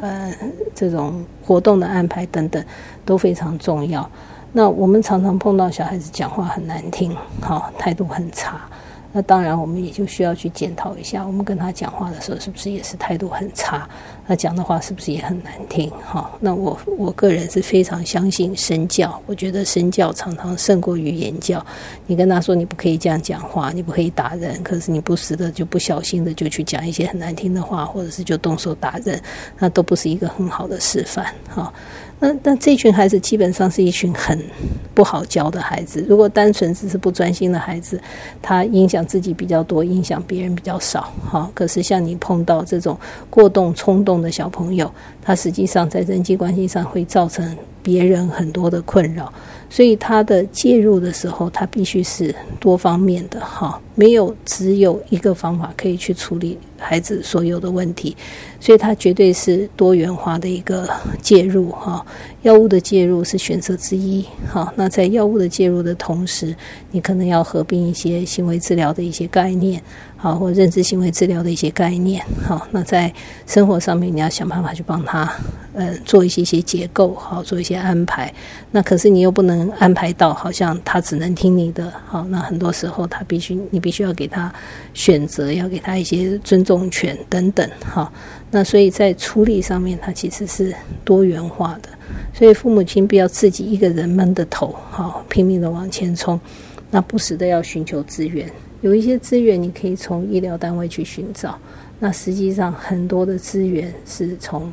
[0.00, 0.34] 呃
[0.74, 2.64] 这种活动的安排等等
[3.04, 4.08] 都非常重要。
[4.52, 8.60] 那我们常常碰到小孩子讲话很难听，哈，态度很差。
[9.16, 13.88] 那当然，我们也就需要去检讨一下，我们跟他讲话的时候，是不是也是态度很差？
[14.26, 15.90] 那讲的话是不是也很难听？
[16.04, 21.64] 哈，那我我个人是非常相信身教，我觉得身教常常胜过于言教。
[22.06, 29.18] 你跟他说你不可以这样讲话，你不可以打人，可是你不时的就不小心的就去讲一些很难听的话，或者是就动手打人，
[29.58, 31.24] 那都不是一个很好的示范。
[31.48, 31.72] 哈。
[32.18, 34.42] 那那这群孩子基本上是一群很
[34.94, 36.04] 不好教的孩子。
[36.08, 38.00] 如果单纯只是不专心的孩子，
[38.40, 41.12] 他影响自己比较多，影响别人比较少。
[41.30, 42.98] 哈，可是像你碰到这种
[43.28, 44.90] 过动冲动的小朋友，
[45.20, 49.30] 他实际上在人际关系上会造成别人很多的困扰。
[49.68, 53.38] 所以他的介入的时候，他必须是多方面的。
[53.40, 56.58] 哈，没有只有一个方法可以去处理。
[56.78, 58.16] 孩子所有的问题，
[58.60, 60.88] 所以它绝对是多元化的一个
[61.22, 62.04] 介入哈。
[62.42, 64.72] 药物的介入是选择之一哈。
[64.76, 66.54] 那在药物的介入的同时，
[66.90, 69.82] 你可能要合并一些行为治疗的一些概念，
[70.16, 72.68] 好，或认知行为治疗的一些概念，好。
[72.70, 73.12] 那在
[73.46, 75.32] 生活上面，你要想办法去帮他，
[75.72, 78.32] 呃，做一些些结构，好，做一些安排。
[78.70, 82.24] 那可是你又不能安排到好像他只能听你的，好。
[82.28, 84.52] 那很多时候他必须，你必须要给他
[84.94, 86.65] 选择，要给他一些尊。
[86.66, 88.12] 重权等等，哈，
[88.50, 91.88] 那所以在处理上面，它其实是多元化的。
[92.34, 96.38] 所以父母亲不要自己一个人闷着头，哈，拼命的往前冲，
[96.90, 98.50] 那不时的要寻求资源。
[98.80, 101.56] 有一些资源你可以从医疗单位去寻找，
[102.00, 104.70] 那实际上很多的资源是从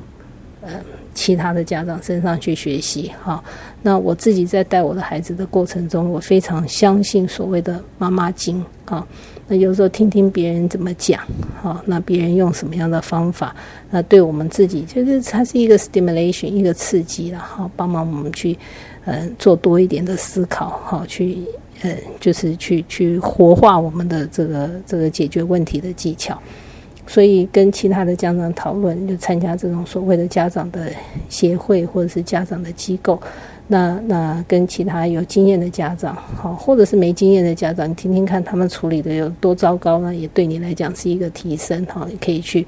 [0.61, 0.71] 呃
[1.13, 3.41] 其他的家长身上去学习，哈。
[3.81, 9.07] 那我自己在带我的孩子的过程中，我非常相信所谓的妈妈经，哈。
[9.47, 11.21] 那有时候听听别人怎么讲，
[11.61, 13.53] 好，那别人用什么样的方法，
[13.89, 18.57] 那对我们自己就是它是一个 stimulation，一个刺激了，好，帮忙我们去，
[19.05, 21.39] 呃，做多一点的思考，好，去，
[21.81, 26.41] 呃，就是去去活化我们的这个这个解决问题的技巧。
[27.05, 30.89] 所以跟其他的家长讨论，就参加这种所谓的家长的
[31.27, 33.21] 协会或者是家长的机构。
[33.67, 40.13] 那那跟其他有经验的家长，好，或者是没经验的家长，你听听看他们处理的有多糟糕呢？
[40.13, 42.65] 也对你来讲是一个提升，哈，你可以去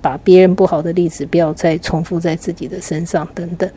[0.00, 3.68] 把别人不好的例子不要再重复在自己的身上，等等。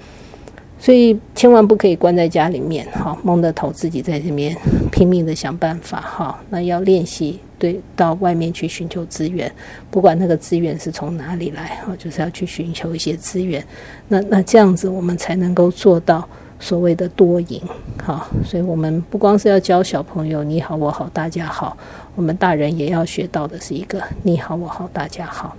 [0.83, 4.53] 所以千万不可以关在家里面，哈，蒙着头自己在这边
[4.91, 6.37] 拼命的想办法，哈。
[6.49, 9.49] 那要练习对到外面去寻求资源，
[9.89, 13.65] 不管那个资源是从哪里来，哈，就是要去寻求一些资源。
[14.09, 16.27] 那那这样子我们才能够做到
[16.59, 17.61] 所谓的多赢，
[18.05, 18.27] 哈。
[18.43, 21.77] 所以我们不光是要教小朋友你好我好大家好，
[22.13, 25.55] 我们大人也要学到的是一个你好我好大家好。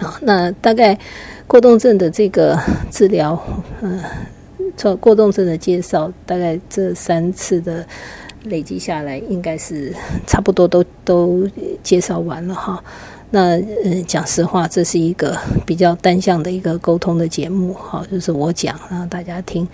[0.00, 0.98] 好，那大概
[1.46, 2.58] 过动症的这个
[2.90, 3.40] 治疗，
[3.82, 4.00] 嗯，
[4.76, 7.86] 从过动症的介绍，大概这三次的
[8.44, 9.94] 累积下来，应该是
[10.26, 11.48] 差不多都都
[11.82, 12.82] 介绍完了哈。
[13.30, 15.36] 那嗯，讲实话，这是一个
[15.66, 19.66] 比较单向的一个沟通的节目，哈，就是我讲，然后大家听。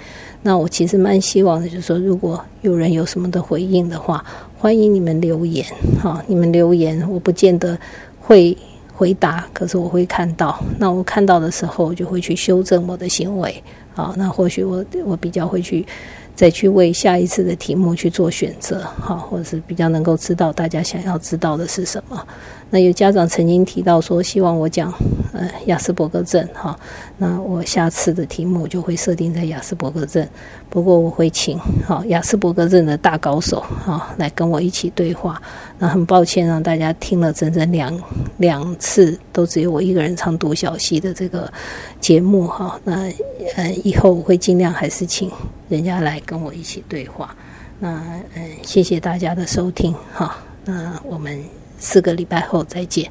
[0.42, 4.24] 那我其实蛮希望的，就是说，如果有人有什么的回应的话，
[4.58, 5.64] 欢迎你们留言，
[6.02, 7.78] 哈，你们留言，我不见得
[8.20, 8.56] 会。
[9.00, 15.86] 回答，可是我会看到，那我看到的时候，就会去修正我的行为，啊，那或许我我比较会去
[16.34, 22.26] 再去为下一次的题目去做选择，好，或者是比较能够知道大家想要知道的是什么。
[22.70, 24.94] 那有家长曾经提到说，希望我讲
[25.32, 26.78] 呃雅斯伯格症哈，
[27.18, 30.26] 那我下次的题目就会设定在雅斯伯格症。
[30.68, 35.42] 不过我会请哈雅斯伯格症的大高手哈来跟我一起对话。
[35.78, 38.00] 那很抱歉让大家听了整整两
[38.36, 41.52] 两次都只有我一个人唱独角戏的这个
[42.00, 42.80] 节目哈。
[42.84, 43.10] 那
[43.56, 45.28] 呃以后我会尽量还是请
[45.68, 47.34] 人家来跟我一起对话。
[47.80, 48.00] 那
[48.34, 50.36] 嗯谢谢大家的收听哈。
[50.64, 51.42] 那我们
[51.80, 53.10] 四个礼拜后再见，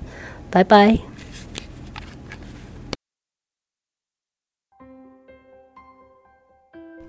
[0.50, 0.96] 拜拜。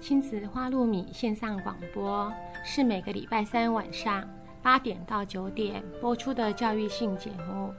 [0.01, 2.33] 亲子花露米线上广播
[2.65, 4.29] 是每个礼拜三晚上
[4.63, 7.73] 八点到九点播出的教育性节目。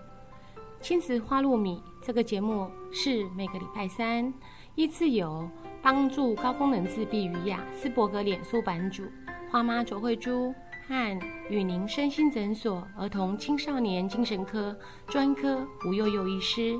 [0.79, 4.33] 亲子花露米这个节目是每个礼拜三
[4.75, 5.49] 依次由
[5.81, 9.03] 帮助高功能自闭与雅斯伯格脸书版主
[9.51, 10.53] 花妈卓慧珠
[10.91, 11.19] 和
[11.49, 14.77] 与您身心诊所儿童青少年精神科
[15.07, 16.77] 专科吴幼幼医师，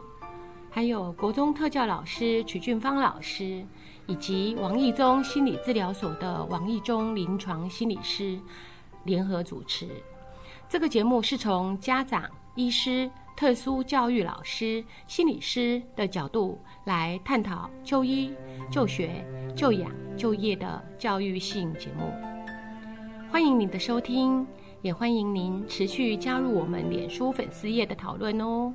[0.70, 3.66] 还有国中特教老师曲俊芳老师。
[4.08, 8.38] 以及王义忠心理治疗所的王义忠临床心理师
[9.06, 9.88] 联合主持。
[10.68, 18.34] 这个节目是从家长、医师、特殊教育老师、心理师的角度来探讨就医、
[18.70, 22.31] 就学、就养、就业的教育性节目。
[23.32, 24.46] 欢迎您的收听，
[24.82, 28.74] 也欢迎您持续加入我们脸书粉丝页的讨论哦。